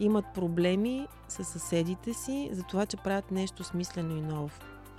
имат 0.00 0.24
проблеми 0.34 1.08
с 1.28 1.44
съседите 1.44 2.14
си 2.14 2.50
за 2.52 2.62
това, 2.62 2.86
че 2.86 2.96
правят 2.96 3.30
нещо 3.30 3.64
смислено 3.64 4.16
и 4.16 4.20
ново. 4.20 4.50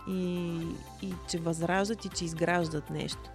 И, 0.08 0.58
и 1.02 1.14
че 1.30 1.38
възраждат 1.38 2.06
и 2.06 2.10
че 2.10 2.26
изграждат 2.26 2.90
нещо. 2.90 3.32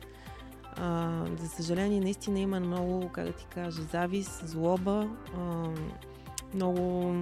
А, 0.77 1.23
за 1.39 1.49
съжаление, 1.49 2.01
наистина 2.01 2.41
има 2.41 2.61
много, 2.61 3.09
как 3.09 3.25
да 3.25 3.33
ти 3.33 3.47
кажа, 3.47 3.83
завис, 3.83 4.41
злоба, 4.45 5.09
а, 5.37 5.69
много 6.55 7.15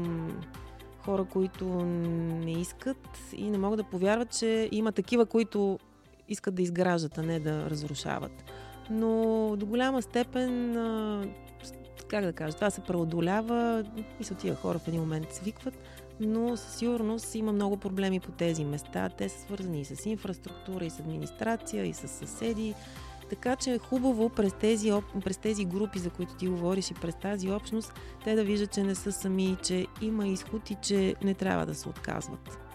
хора, 1.05 1.25
които 1.25 1.65
не 1.65 2.53
искат 2.53 3.19
и 3.33 3.51
не 3.51 3.59
могат 3.59 3.77
да 3.77 3.85
повярват, 3.85 4.31
че 4.31 4.69
има 4.73 4.93
такива, 4.93 5.27
които 5.27 5.79
искат 6.29 6.55
да 6.55 6.63
изграждат, 6.63 7.19
а 7.19 7.23
не 7.23 7.41
да 7.41 7.71
разрушават. 7.71 8.45
Но 8.91 9.55
до 9.57 9.67
голяма 9.67 10.03
степен, 10.03 10.75
как 12.09 12.25
да 12.25 12.33
кажа, 12.33 12.57
това 12.57 12.71
се 12.71 12.81
преодолява 12.81 13.85
и 14.21 14.25
са 14.25 14.35
тия 14.35 14.55
хора 14.55 14.79
в 14.79 14.89
един 14.89 15.01
момент 15.01 15.33
свикват, 15.33 15.75
но 16.21 16.57
със 16.57 16.75
сигурност 16.75 17.35
има 17.35 17.53
много 17.53 17.77
проблеми 17.77 18.21
по 18.21 18.33
тези 18.33 18.65
места. 18.65 19.09
Те 19.09 19.29
са 19.29 19.41
свързани 19.41 19.81
и 19.81 19.85
с 19.85 20.07
инфраструктура, 20.07 20.85
и 20.85 20.91
с 20.91 20.99
администрация, 20.99 21.85
и 21.85 21.93
с 21.93 22.09
съседи. 22.09 22.75
Така 23.31 23.57
че 23.57 23.73
е 23.73 23.79
хубаво 23.79 24.29
през 24.29 24.53
тези, 24.53 24.93
през 25.25 25.37
тези 25.37 25.65
групи, 25.65 25.99
за 25.99 26.11
които 26.11 26.35
ти 26.35 26.49
говориш 26.49 26.91
и 26.91 26.95
през 26.95 27.15
тази 27.15 27.51
общност, 27.51 27.93
те 28.25 28.35
да 28.35 28.45
виждат, 28.45 28.73
че 28.73 28.83
не 28.83 28.95
са 28.95 29.13
сами, 29.13 29.57
че 29.63 29.87
има 30.01 30.29
изход 30.29 30.71
и 30.71 30.77
че 30.83 31.15
не 31.25 31.35
трябва 31.35 31.67
да 31.67 31.75
се 31.75 31.89
отказват. 31.89 32.68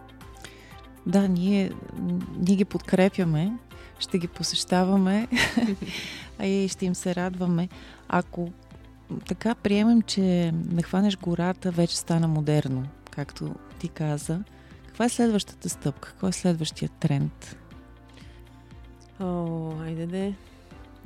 Да, 1.05 1.27
ние, 1.27 1.71
ние 2.37 2.55
ги 2.55 2.65
подкрепяме, 2.65 3.53
ще 3.99 4.17
ги 4.17 4.27
посещаваме 4.27 5.27
и 6.43 6.67
ще 6.67 6.85
им 6.85 6.95
се 6.95 7.15
радваме. 7.15 7.69
Ако 8.07 8.51
така 9.27 9.55
приемем, 9.55 10.01
че 10.01 10.51
да 10.53 10.83
хванеш 10.83 11.17
гората 11.17 11.71
вече 11.71 11.97
стана 11.97 12.27
модерно, 12.27 12.83
както 13.11 13.55
ти 13.79 13.87
каза, 13.87 14.39
каква 14.87 15.05
е 15.05 15.09
следващата 15.09 15.69
стъпка? 15.69 16.09
Какво 16.09 16.27
е 16.27 16.31
следващия 16.31 16.89
тренд? 16.89 17.57
О, 19.19 19.71
айде 19.81 20.05
де. 20.05 20.33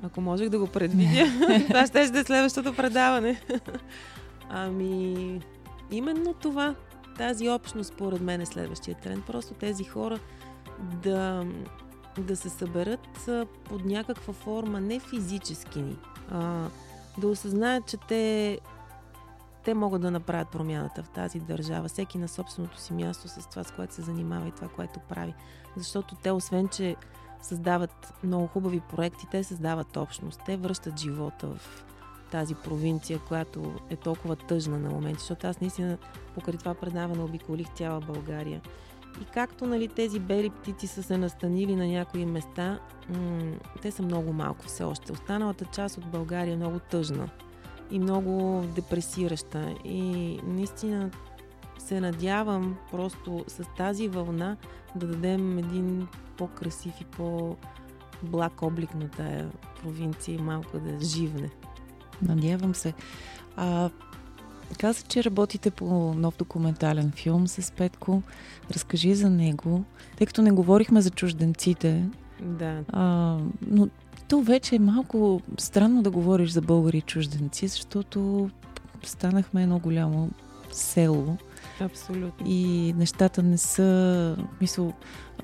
Ако 0.03 0.21
можех 0.21 0.49
да 0.49 0.59
го 0.59 0.67
предвидя, 0.67 1.25
това 1.67 1.87
ще 1.87 2.01
е 2.01 2.07
следващото 2.07 2.73
предаване. 2.73 3.41
ами, 4.49 5.41
именно 5.91 6.33
това 6.33 6.75
тази 7.17 7.49
общност, 7.49 7.93
според 7.93 8.21
мен, 8.21 8.41
е 8.41 8.45
следващия 8.45 8.95
тренд. 8.95 9.25
Просто 9.25 9.53
тези 9.53 9.83
хора 9.83 10.19
да, 10.79 11.45
да 12.17 12.35
се 12.35 12.49
съберат 12.49 13.29
под 13.63 13.85
някаква 13.85 14.33
форма, 14.33 14.81
не 14.81 14.99
физически 14.99 15.81
ни, 15.81 15.97
а 16.31 16.67
да 17.17 17.27
осъзнаят, 17.27 17.87
че 17.87 17.97
те, 18.07 18.59
те 19.63 19.73
могат 19.73 20.01
да 20.01 20.11
направят 20.11 20.49
промяната 20.49 21.03
в 21.03 21.09
тази 21.09 21.39
държава, 21.39 21.87
всеки 21.87 22.17
на 22.17 22.27
собственото 22.27 22.79
си 22.79 22.93
място 22.93 23.27
с 23.27 23.49
това, 23.49 23.63
с 23.63 23.71
което 23.71 23.93
се 23.93 24.01
занимава 24.01 24.47
и 24.47 24.51
това, 24.51 24.67
което 24.67 24.99
прави. 24.99 25.33
Защото 25.77 26.15
те, 26.15 26.31
освен, 26.31 26.67
че 26.67 26.95
създават 27.41 28.13
много 28.23 28.47
хубави 28.47 28.79
проекти, 28.79 29.27
те 29.31 29.43
създават 29.43 29.97
общност, 29.97 30.41
те 30.45 30.57
връщат 30.57 30.99
живота 30.99 31.47
в 31.47 31.85
тази 32.31 32.55
провинция, 32.55 33.19
която 33.19 33.73
е 33.89 33.95
толкова 33.95 34.35
тъжна 34.35 34.79
на 34.79 34.89
моменти, 34.89 35.19
защото 35.19 35.47
аз 35.47 35.61
наистина 35.61 35.97
покрай 36.35 36.57
това 36.57 36.73
предаване 36.73 37.23
обиколих 37.23 37.73
цяла 37.73 37.99
България. 37.99 38.61
И 39.21 39.25
както 39.25 39.65
нали, 39.65 39.87
тези 39.87 40.19
бели 40.19 40.49
птици 40.49 40.87
са 40.87 41.03
се 41.03 41.17
настанили 41.17 41.75
на 41.75 41.87
някои 41.87 42.25
места, 42.25 42.79
м- 43.09 43.55
те 43.81 43.91
са 43.91 44.03
много 44.03 44.33
малко 44.33 44.65
все 44.65 44.83
още. 44.83 45.11
Останалата 45.11 45.65
част 45.65 45.97
от 45.97 46.05
България 46.05 46.53
е 46.53 46.57
много 46.57 46.79
тъжна 46.79 47.29
и 47.91 47.99
много 47.99 48.63
депресираща. 48.75 49.75
И 49.83 50.39
наистина 50.43 51.11
се 51.77 51.99
надявам 51.99 52.77
просто 52.91 53.45
с 53.47 53.63
тази 53.77 54.07
вълна 54.07 54.57
да 54.95 55.07
дадем 55.07 55.57
един 55.57 56.07
по-красив 56.37 57.01
и 57.01 57.05
по-благ 57.05 58.61
облик 58.61 58.95
на 58.95 59.09
тая 59.09 59.51
провинция 59.81 60.35
и 60.35 60.41
малко 60.41 60.79
да 60.79 61.05
живне. 61.05 61.49
Надявам 62.21 62.75
се. 62.75 62.93
А, 63.55 63.89
каза, 64.79 65.03
че 65.07 65.23
работите 65.23 65.71
по 65.71 66.13
нов 66.13 66.37
документален 66.37 67.11
филм 67.11 67.47
с 67.47 67.71
Петко. 67.71 68.21
Разкажи 68.71 69.15
за 69.15 69.29
него, 69.29 69.83
тъй 70.17 70.27
като 70.27 70.41
не 70.41 70.51
говорихме 70.51 71.01
за 71.01 71.09
чужденците. 71.09 72.09
Да. 72.41 72.83
А, 72.89 73.37
но 73.67 73.87
то 74.29 74.41
вече 74.41 74.75
е 74.75 74.79
малко 74.79 75.41
странно 75.57 76.03
да 76.03 76.11
говориш 76.11 76.49
за 76.49 76.61
българи 76.61 76.97
и 76.97 77.01
чужденци, 77.01 77.67
защото 77.67 78.49
станахме 79.03 79.63
едно 79.63 79.79
голямо 79.79 80.29
село. 80.71 81.37
Абсолютно. 81.79 82.47
И 82.47 82.93
нещата 82.97 83.43
не 83.43 83.57
са... 83.57 84.37
Мисъл, 84.61 84.93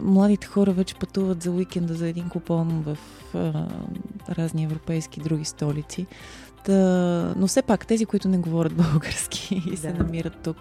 младите 0.01 0.47
хора 0.47 0.71
вече 0.71 0.95
пътуват 0.95 1.43
за 1.43 1.51
уикенда 1.51 1.93
за 1.93 2.07
един 2.07 2.29
купон 2.29 2.83
в 2.85 2.97
а, 3.35 3.67
разни 4.29 4.63
европейски 4.63 5.19
други 5.19 5.45
столици. 5.45 6.07
Та, 6.65 7.33
но 7.37 7.47
все 7.47 7.61
пак, 7.61 7.87
тези, 7.87 8.05
които 8.05 8.27
не 8.27 8.37
говорят 8.37 8.73
български 8.91 9.63
и 9.67 9.71
да. 9.71 9.77
се 9.77 9.93
намират 9.93 10.37
тук. 10.43 10.57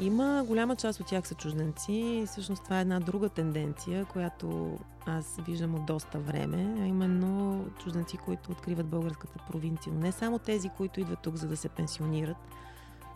Има 0.00 0.44
голяма 0.46 0.76
част 0.76 1.00
от 1.00 1.06
тях 1.06 1.28
са 1.28 1.34
чужденци. 1.34 2.24
Всъщност 2.26 2.64
това 2.64 2.78
е 2.78 2.80
една 2.80 3.00
друга 3.00 3.28
тенденция, 3.28 4.04
която 4.04 4.78
аз 5.06 5.36
виждам 5.46 5.74
от 5.74 5.86
доста 5.86 6.18
време, 6.18 6.76
а 6.80 6.86
именно 6.86 7.64
чужденци, 7.78 8.16
които 8.16 8.52
откриват 8.52 8.86
българската 8.86 9.38
провинция. 9.50 9.92
Но 9.92 10.00
не 10.00 10.12
само 10.12 10.38
тези, 10.38 10.68
които 10.76 11.00
идват 11.00 11.18
тук, 11.22 11.36
за 11.36 11.48
да 11.48 11.56
се 11.56 11.68
пенсионират, 11.68 12.36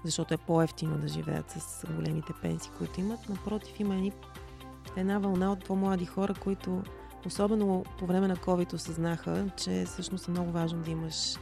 защото 0.04 0.34
е 0.34 0.36
по-ефтино 0.36 0.98
да 0.98 1.08
живеят 1.08 1.50
с 1.50 1.86
големите 1.96 2.32
пенсии, 2.42 2.70
които 2.78 3.00
имат. 3.00 3.28
Напротив, 3.28 3.80
има 3.80 3.94
едни, 3.94 4.12
една 4.96 5.18
вълна 5.18 5.52
от 5.52 5.64
по-млади 5.64 6.06
хора, 6.06 6.34
които 6.34 6.82
особено 7.26 7.84
по 7.98 8.06
време 8.06 8.28
на 8.28 8.36
COVID 8.36 8.74
осъзнаха, 8.74 9.46
че 9.56 9.84
всъщност 9.86 10.28
е 10.28 10.30
много 10.30 10.50
важно 10.52 10.82
да 10.82 10.90
имаш 10.90 11.36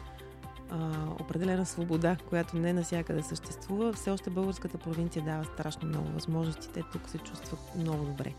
а, 0.70 0.90
определена 1.20 1.66
свобода, 1.66 2.16
която 2.28 2.56
не 2.56 2.72
насякъде 2.72 3.22
съществува. 3.22 3.92
Все 3.92 4.10
още 4.10 4.30
българската 4.30 4.78
провинция 4.78 5.24
дава 5.24 5.44
страшно 5.44 5.88
много 5.88 6.08
възможности. 6.08 6.68
Те 6.68 6.82
тук 6.92 7.08
се 7.08 7.18
чувстват 7.18 7.60
много 7.76 8.04
добре. 8.04 8.34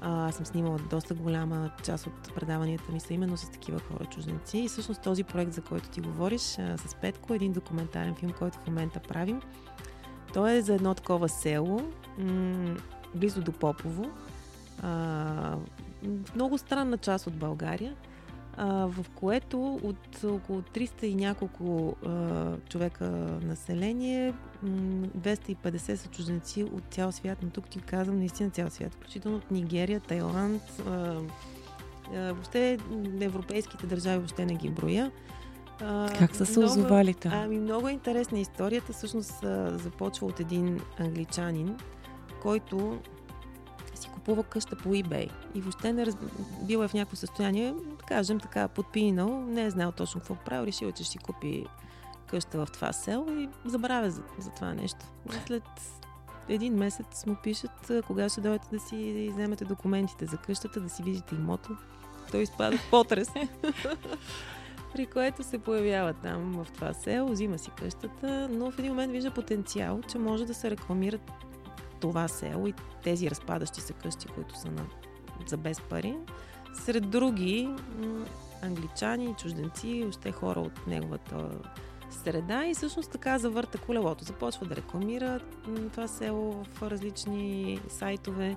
А, 0.00 0.28
аз 0.28 0.34
съм 0.34 0.46
снимала 0.46 0.78
доста 0.90 1.14
голяма 1.14 1.70
част 1.84 2.06
от 2.06 2.34
предаванията 2.34 2.92
ми 2.92 3.00
са 3.00 3.14
именно 3.14 3.36
с 3.36 3.50
такива 3.50 3.78
хора 3.80 4.04
чужденци. 4.04 4.58
И 4.58 4.68
всъщност 4.68 5.02
този 5.02 5.24
проект, 5.24 5.52
за 5.52 5.60
който 5.60 5.88
ти 5.88 6.00
говориш, 6.00 6.58
а, 6.58 6.78
с 6.78 6.94
Петко, 6.94 7.34
един 7.34 7.52
документален 7.52 8.14
филм, 8.14 8.32
който 8.38 8.58
в 8.58 8.66
момента 8.66 9.00
правим. 9.00 9.40
Той 10.34 10.52
е 10.52 10.62
за 10.62 10.74
едно 10.74 10.94
такова 10.94 11.28
село, 11.28 11.80
м- 12.18 12.76
близо 13.14 13.42
до 13.42 13.52
Попово. 13.52 14.10
а, 14.82 15.56
много 16.34 16.58
странна 16.58 16.98
част 16.98 17.26
от 17.26 17.34
България, 17.34 17.94
а, 18.56 18.86
в 18.86 19.06
което 19.14 19.80
от 19.82 20.24
около 20.24 20.60
300 20.60 21.04
и 21.04 21.14
няколко 21.14 21.96
а, 22.06 22.56
човека 22.68 23.04
население, 23.42 24.34
250 24.64 25.94
са 25.94 26.08
чужденци 26.08 26.64
от 26.64 26.82
цял 26.90 27.12
свят, 27.12 27.38
но 27.42 27.50
тук 27.50 27.68
ти 27.68 27.80
казвам 27.80 28.18
наистина 28.18 28.50
цял 28.50 28.70
свят, 28.70 28.94
включително 28.94 29.36
от 29.36 29.50
Нигерия, 29.50 30.00
Тайланд, 30.00 30.62
а, 30.86 31.16
а, 32.14 32.32
въобще 32.32 32.78
европейските 33.20 33.86
държави 33.86 34.18
въобще 34.18 34.46
не 34.46 34.54
ги 34.54 34.70
броя. 34.70 35.10
А, 35.80 36.10
как 36.18 36.36
са 36.36 36.46
се 36.46 36.60
озовали 36.60 37.14
там? 37.14 37.32
Ами 37.34 37.58
много 37.58 37.88
е 37.88 37.92
интересна 37.92 38.38
историята. 38.38 38.92
Всъщност 38.92 39.34
започва 39.72 40.26
от 40.26 40.40
един 40.40 40.80
англичанин, 40.98 41.76
който 42.42 42.98
си 44.04 44.10
купува 44.10 44.42
къща 44.42 44.76
по 44.76 44.88
eBay 44.88 45.30
и 45.54 45.60
въобще 45.60 45.92
не 45.92 46.06
раз... 46.06 46.16
бил 46.62 46.78
е 46.78 46.88
в 46.88 46.94
някакво 46.94 47.16
състояние, 47.16 47.72
да 47.72 48.04
кажем 48.08 48.40
така, 48.40 48.68
подпинал, 48.68 49.40
не 49.40 49.64
е 49.64 49.70
знал 49.70 49.92
точно 49.92 50.20
какво 50.20 50.34
прави, 50.34 50.66
решил, 50.66 50.92
че 50.92 51.04
ще 51.04 51.12
си 51.12 51.18
купи 51.18 51.66
къща 52.26 52.66
в 52.66 52.72
това 52.72 52.92
село 52.92 53.30
и 53.30 53.48
забравя 53.64 54.10
за, 54.10 54.22
за 54.38 54.50
това 54.50 54.74
нещо. 54.74 55.06
След 55.46 55.62
един 56.48 56.74
месец 56.74 57.26
му 57.26 57.36
пишат 57.42 57.92
кога 58.06 58.28
ще 58.28 58.40
дойдете 58.40 58.66
да 58.72 58.80
си 58.80 59.28
вземете 59.32 59.64
документите 59.64 60.26
за 60.26 60.36
къщата, 60.36 60.80
да 60.80 60.88
си 60.88 61.02
видите 61.02 61.34
имота. 61.34 61.68
Той 62.30 62.42
изпада 62.42 62.78
в 62.78 62.90
потрес. 62.90 63.28
при 64.94 65.06
което 65.06 65.42
се 65.42 65.58
появява 65.58 66.12
там 66.12 66.64
в 66.64 66.72
това 66.72 66.92
село, 66.92 67.28
взима 67.28 67.58
си 67.58 67.70
къщата, 67.78 68.48
но 68.50 68.70
в 68.70 68.78
един 68.78 68.90
момент 68.90 69.12
вижда 69.12 69.30
потенциал, 69.30 70.00
че 70.08 70.18
може 70.18 70.46
да 70.46 70.54
се 70.54 70.70
рекламират 70.70 71.30
това 72.04 72.28
село 72.28 72.66
и 72.66 72.74
тези 73.02 73.30
разпадащи 73.30 73.80
се 73.80 73.92
къщи, 73.92 74.26
които 74.28 74.58
са 74.58 74.70
на, 74.70 74.86
за 75.46 75.56
без 75.56 75.80
пари, 75.80 76.14
сред 76.74 77.10
други 77.10 77.68
англичани, 78.62 79.34
чужденци, 79.38 80.04
още 80.08 80.32
хора 80.32 80.60
от 80.60 80.86
неговата 80.86 81.50
среда 82.10 82.66
и 82.66 82.74
всъщност 82.74 83.10
така 83.10 83.38
завърта 83.38 83.78
колелото. 83.78 84.24
Започва 84.24 84.66
да 84.66 84.76
рекламира 84.76 85.40
това 85.92 86.08
село 86.08 86.64
в 86.64 86.82
различни 86.82 87.80
сайтове 87.88 88.56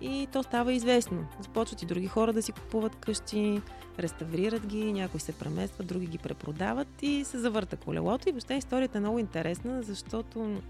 и 0.00 0.28
то 0.32 0.42
става 0.42 0.72
известно. 0.72 1.26
Започват 1.40 1.82
и 1.82 1.86
други 1.86 2.06
хора 2.06 2.32
да 2.32 2.42
си 2.42 2.52
купуват 2.52 2.96
къщи, 2.96 3.62
реставрират 3.98 4.66
ги, 4.66 4.92
някои 4.92 5.20
се 5.20 5.32
преместват, 5.32 5.86
други 5.86 6.06
ги 6.06 6.18
препродават 6.18 7.02
и 7.02 7.24
се 7.24 7.38
завърта 7.38 7.76
колелото. 7.76 8.28
И 8.28 8.32
въобще 8.32 8.54
историята 8.54 8.98
е 8.98 9.00
много 9.00 9.18
интересна, 9.18 9.82
защото 9.82 10.60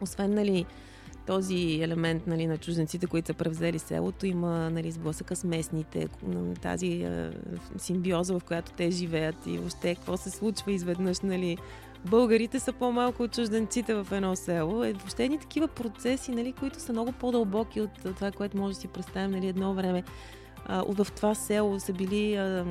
освен 0.00 0.34
нали, 0.34 0.66
този 1.26 1.80
елемент 1.82 2.26
нали, 2.26 2.46
на 2.46 2.58
чужденците, 2.58 3.06
които 3.06 3.26
са 3.26 3.34
превзели 3.34 3.78
селото, 3.78 4.26
има 4.26 4.70
нали, 4.70 4.90
сблъсъка 4.90 5.36
с 5.36 5.44
местните, 5.44 6.08
тази 6.62 6.86
е, 6.86 7.30
симбиоза, 7.78 8.38
в 8.38 8.44
която 8.44 8.72
те 8.72 8.90
живеят 8.90 9.46
и 9.46 9.58
въобще 9.58 9.94
какво 9.94 10.16
се 10.16 10.30
случва 10.30 10.72
изведнъж. 10.72 11.20
Нали, 11.20 11.58
българите 12.04 12.60
са 12.60 12.72
по-малко 12.72 13.22
от 13.22 13.32
чужденците 13.32 13.94
в 13.94 14.06
едно 14.12 14.36
село. 14.36 14.84
Е, 14.84 14.92
въобще 14.92 15.28
ни 15.28 15.38
такива 15.38 15.68
процеси, 15.68 16.30
нали, 16.30 16.52
които 16.52 16.80
са 16.80 16.92
много 16.92 17.12
по-дълбоки 17.12 17.80
от 17.80 17.90
това, 18.02 18.30
което 18.30 18.56
може 18.56 18.74
да 18.74 18.80
си 18.80 18.88
представим 18.88 19.30
нали, 19.30 19.46
едно 19.46 19.74
време. 19.74 20.02
А, 20.66 20.84
в 20.88 21.06
това 21.16 21.34
село 21.34 21.80
са 21.80 21.92
били... 21.92 22.34
А, 22.34 22.66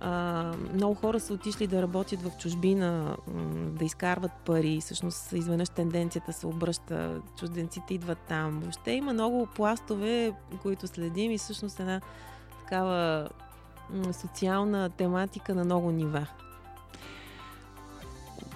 а, 0.00 0.52
много 0.74 0.94
хора 0.94 1.20
са 1.20 1.34
отишли 1.34 1.66
да 1.66 1.82
работят 1.82 2.22
в 2.22 2.30
чужбина, 2.38 3.16
да 3.56 3.84
изкарват 3.84 4.32
пари. 4.32 4.80
Всъщност, 4.80 5.32
изведнъж 5.32 5.68
тенденцията 5.68 6.32
се 6.32 6.46
обръща. 6.46 7.20
Чужденците 7.38 7.94
идват 7.94 8.18
там. 8.18 8.60
Въобще 8.60 8.90
има 8.90 9.12
много 9.12 9.46
пластове, 9.46 10.32
които 10.62 10.86
следим 10.86 11.30
и 11.30 11.38
всъщност 11.38 11.80
една 11.80 12.00
такава 12.60 13.28
социална 14.12 14.90
тематика 14.90 15.54
на 15.54 15.64
много 15.64 15.90
нива. 15.90 16.26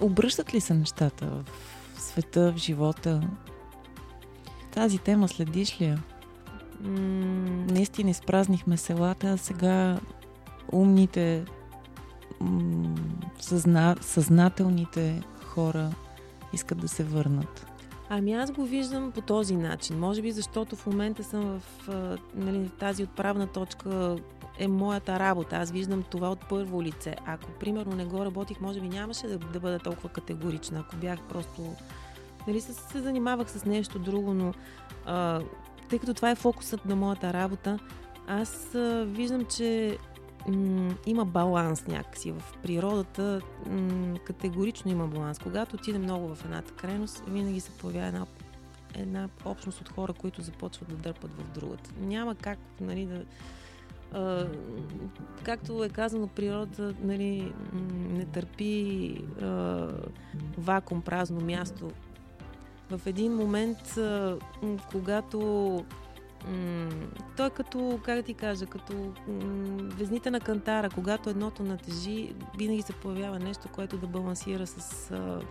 Обръщат 0.01 0.53
ли 0.53 0.61
се 0.61 0.73
нещата 0.73 1.25
в 1.95 2.01
света, 2.01 2.51
в 2.51 2.57
живота? 2.57 3.21
Тази 4.71 4.97
тема 4.97 5.27
следиш 5.27 5.81
ли 5.81 5.85
я? 5.85 6.03
М- 6.81 7.65
Наистина 7.69 8.09
изпразнихме 8.09 8.77
селата, 8.77 9.27
а 9.27 9.37
сега 9.37 9.99
умните, 10.71 11.45
съзна, 13.39 13.95
съзнателните 14.01 15.21
хора 15.43 15.91
искат 16.53 16.77
да 16.77 16.87
се 16.87 17.03
върнат. 17.03 17.67
Ами 18.09 18.33
аз 18.33 18.51
го 18.51 18.65
виждам 18.65 19.11
по 19.11 19.21
този 19.21 19.55
начин. 19.55 19.99
Може 19.99 20.21
би 20.21 20.31
защото 20.31 20.75
в 20.75 20.85
момента 20.85 21.23
съм 21.23 21.59
в 21.59 21.89
нали, 22.35 22.69
тази 22.79 23.03
отправна 23.03 23.47
точка 23.47 24.17
е 24.59 24.67
моята 24.67 25.19
работа. 25.19 25.55
Аз 25.55 25.71
виждам 25.71 26.03
това 26.03 26.29
от 26.29 26.39
първо 26.49 26.83
лице. 26.83 27.15
Ако, 27.25 27.51
примерно, 27.51 27.95
не 27.95 28.05
го 28.05 28.25
работих, 28.25 28.61
може 28.61 28.79
би 28.79 28.89
нямаше 28.89 29.27
да, 29.27 29.37
да 29.37 29.59
бъда 29.59 29.79
толкова 29.79 30.09
категорична. 30.09 30.79
Ако 30.79 30.95
бях 30.95 31.19
просто... 31.29 31.61
Нали, 32.47 32.61
се, 32.61 32.73
се 32.73 33.01
занимавах 33.01 33.51
с 33.51 33.65
нещо 33.65 33.99
друго, 33.99 34.33
но 34.33 34.53
а, 35.05 35.41
тъй 35.89 35.99
като 35.99 36.13
това 36.13 36.31
е 36.31 36.35
фокусът 36.35 36.85
на 36.85 36.95
моята 36.95 37.33
работа, 37.33 37.79
аз 38.27 38.75
а, 38.75 39.05
виждам, 39.07 39.45
че 39.45 39.97
м- 40.47 40.95
има 41.05 41.25
баланс 41.25 41.87
някакси 41.87 42.31
в 42.31 42.43
природата. 42.63 43.41
М- 43.69 44.19
категорично 44.25 44.91
има 44.91 45.07
баланс. 45.07 45.39
Когато 45.39 45.75
отиде 45.75 45.99
много 45.99 46.35
в 46.35 46.45
едната 46.45 46.73
крайност, 46.73 47.23
винаги 47.27 47.59
се 47.59 47.71
появява 47.71 48.07
една, 48.07 48.25
една 48.93 49.29
общност 49.45 49.81
от 49.81 49.89
хора, 49.89 50.13
които 50.13 50.41
започват 50.41 50.89
да 50.89 50.95
дърпат 50.95 51.31
в 51.33 51.59
другата. 51.59 51.89
Няма 51.99 52.35
как 52.35 52.59
нали, 52.81 53.05
да... 53.05 53.23
А, 54.13 54.47
както 55.43 55.83
е 55.83 55.89
казано, 55.89 56.27
природата 56.27 56.93
нали, 57.01 57.53
не 58.09 58.25
търпи 58.25 59.17
а, 59.41 59.87
вакуум, 60.57 61.01
празно 61.01 61.41
място. 61.41 61.91
В 62.89 63.01
един 63.05 63.35
момент, 63.35 63.97
а, 63.97 64.37
когато 64.91 65.85
Той 67.37 67.47
е 67.47 67.49
като, 67.49 67.99
как 68.03 68.25
ти 68.25 68.33
кажа, 68.33 68.65
като 68.65 69.13
везните 69.79 70.31
на 70.31 70.39
кантара. 70.39 70.89
Когато 70.89 71.29
едното 71.29 71.63
натежи, 71.63 72.35
винаги 72.57 72.81
се 72.81 72.93
появява 72.93 73.39
нещо, 73.39 73.67
което 73.71 73.97
да 73.97 74.07
балансира 74.07 74.67
с 74.67 75.11
а, 75.11 75.41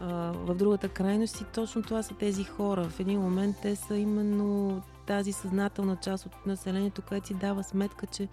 а, 0.00 0.32
в 0.32 0.54
другата 0.54 0.88
крайност 0.88 1.40
и 1.40 1.44
точно 1.44 1.82
това 1.82 2.02
са 2.02 2.14
тези 2.14 2.44
хора. 2.44 2.84
В 2.84 3.00
един 3.00 3.20
момент 3.20 3.56
те 3.62 3.76
са 3.76 3.96
именно 3.96 4.82
тази 5.06 5.32
съзнателна 5.32 5.96
част 5.96 6.26
от 6.26 6.46
населението, 6.46 7.02
която 7.02 7.26
си 7.26 7.34
дава 7.34 7.64
сметка, 7.64 8.06
че, 8.06 8.28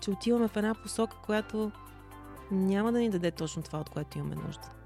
че 0.00 0.10
отиваме 0.10 0.48
в 0.48 0.56
една 0.56 0.74
посока, 0.74 1.16
която 1.24 1.72
няма 2.50 2.92
да 2.92 2.98
ни 2.98 3.10
даде 3.10 3.30
точно 3.30 3.62
това, 3.62 3.78
от 3.78 3.90
което 3.90 4.18
имаме 4.18 4.34
нужда. 4.34 4.81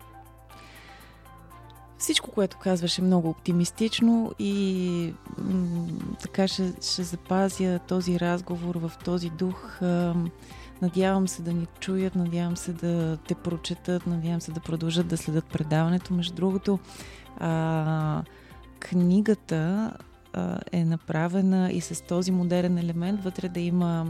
Всичко, 1.98 2.30
което 2.30 2.58
казваше, 2.58 3.02
много 3.02 3.28
оптимистично 3.28 4.32
и 4.38 5.14
м- 5.38 5.86
така 6.22 6.48
ще, 6.48 6.72
ще 6.82 7.02
запазя 7.02 7.78
този 7.88 8.20
разговор 8.20 8.74
в 8.74 8.92
този 9.04 9.30
дух. 9.30 9.80
Надявам 10.82 11.28
се 11.28 11.42
да 11.42 11.52
ни 11.52 11.66
чуят, 11.80 12.14
надявам 12.14 12.56
се 12.56 12.72
да 12.72 13.16
те 13.16 13.34
прочетат, 13.34 14.06
надявам 14.06 14.40
се 14.40 14.52
да 14.52 14.60
продължат 14.60 15.08
да 15.08 15.16
следят 15.16 15.44
предаването. 15.44 16.14
Между 16.14 16.34
другото, 16.34 16.78
а, 17.38 18.22
книгата 18.78 19.92
а, 20.32 20.58
е 20.72 20.84
направена 20.84 21.72
и 21.72 21.80
с 21.80 22.04
този 22.04 22.30
модерен 22.30 22.78
елемент, 22.78 23.24
вътре 23.24 23.48
да 23.48 23.60
има 23.60 24.06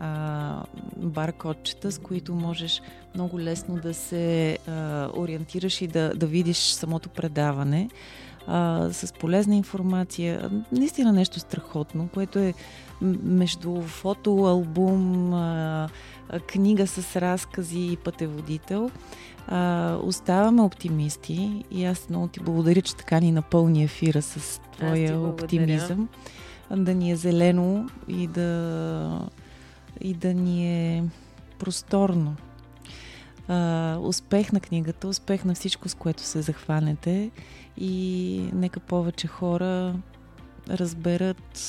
а, 0.00 0.62
баркодчета, 0.96 1.92
с 1.92 1.98
които 1.98 2.34
можеш 2.34 2.82
много 3.14 3.40
лесно 3.40 3.76
да 3.76 3.94
се 3.94 4.58
а, 4.68 5.08
ориентираш 5.16 5.80
и 5.80 5.86
да, 5.86 6.14
да 6.14 6.26
видиш 6.26 6.58
самото 6.58 7.08
предаване 7.08 7.88
а, 8.46 8.88
с 8.92 9.12
полезна 9.12 9.56
информация. 9.56 10.50
Наистина 10.72 11.12
нещо 11.12 11.40
страхотно, 11.40 12.08
което 12.14 12.38
е 12.38 12.54
между 13.22 13.82
фотоалбум, 13.82 15.34
а, 15.34 15.88
книга 16.46 16.86
с 16.86 17.16
разкази 17.16 17.92
и 17.92 17.96
пътеводител. 17.96 18.90
А, 19.48 19.96
оставаме 20.02 20.62
оптимисти 20.62 21.64
и 21.70 21.84
аз 21.84 22.08
много 22.08 22.28
ти 22.28 22.40
благодаря, 22.40 22.82
че 22.82 22.96
така 22.96 23.20
ни 23.20 23.32
напълни 23.32 23.84
ефира 23.84 24.22
с 24.22 24.60
твоя 24.76 25.20
оптимизъм. 25.20 26.08
Да 26.76 26.94
ни 26.94 27.12
е 27.12 27.16
зелено 27.16 27.88
и 28.08 28.26
да 28.26 29.28
и 30.00 30.14
да 30.14 30.34
ни 30.34 30.96
е 30.96 31.04
просторно. 31.58 32.36
А, 33.48 33.96
успех 34.00 34.52
на 34.52 34.60
книгата, 34.60 35.08
успех 35.08 35.44
на 35.44 35.54
всичко, 35.54 35.88
с 35.88 35.94
което 35.94 36.22
се 36.22 36.42
захванете 36.42 37.30
и 37.76 38.50
нека 38.52 38.80
повече 38.80 39.26
хора 39.26 39.94
разберат 40.70 41.66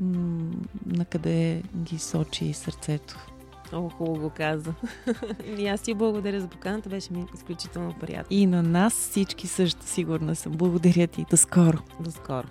м- 0.00 0.50
на 0.86 1.04
къде 1.04 1.62
ги 1.76 1.98
сочи 1.98 2.52
сърцето. 2.52 3.26
Много 3.72 3.88
хубаво 3.88 4.30
каза. 4.30 4.74
и 5.58 5.66
аз 5.66 5.80
ти 5.80 5.94
благодаря 5.94 6.40
за 6.40 6.48
поканата, 6.48 6.88
беше 6.88 7.12
ми 7.12 7.24
изключително 7.34 7.94
приятно. 8.00 8.26
И 8.36 8.46
на 8.46 8.62
нас 8.62 8.94
всички 8.94 9.46
също 9.46 9.86
сигурна 9.86 10.36
съм. 10.36 10.52
Благодаря 10.52 11.06
ти. 11.06 11.26
До 11.30 11.36
скоро. 11.36 11.78
До 12.00 12.10
скоро. 12.10 12.46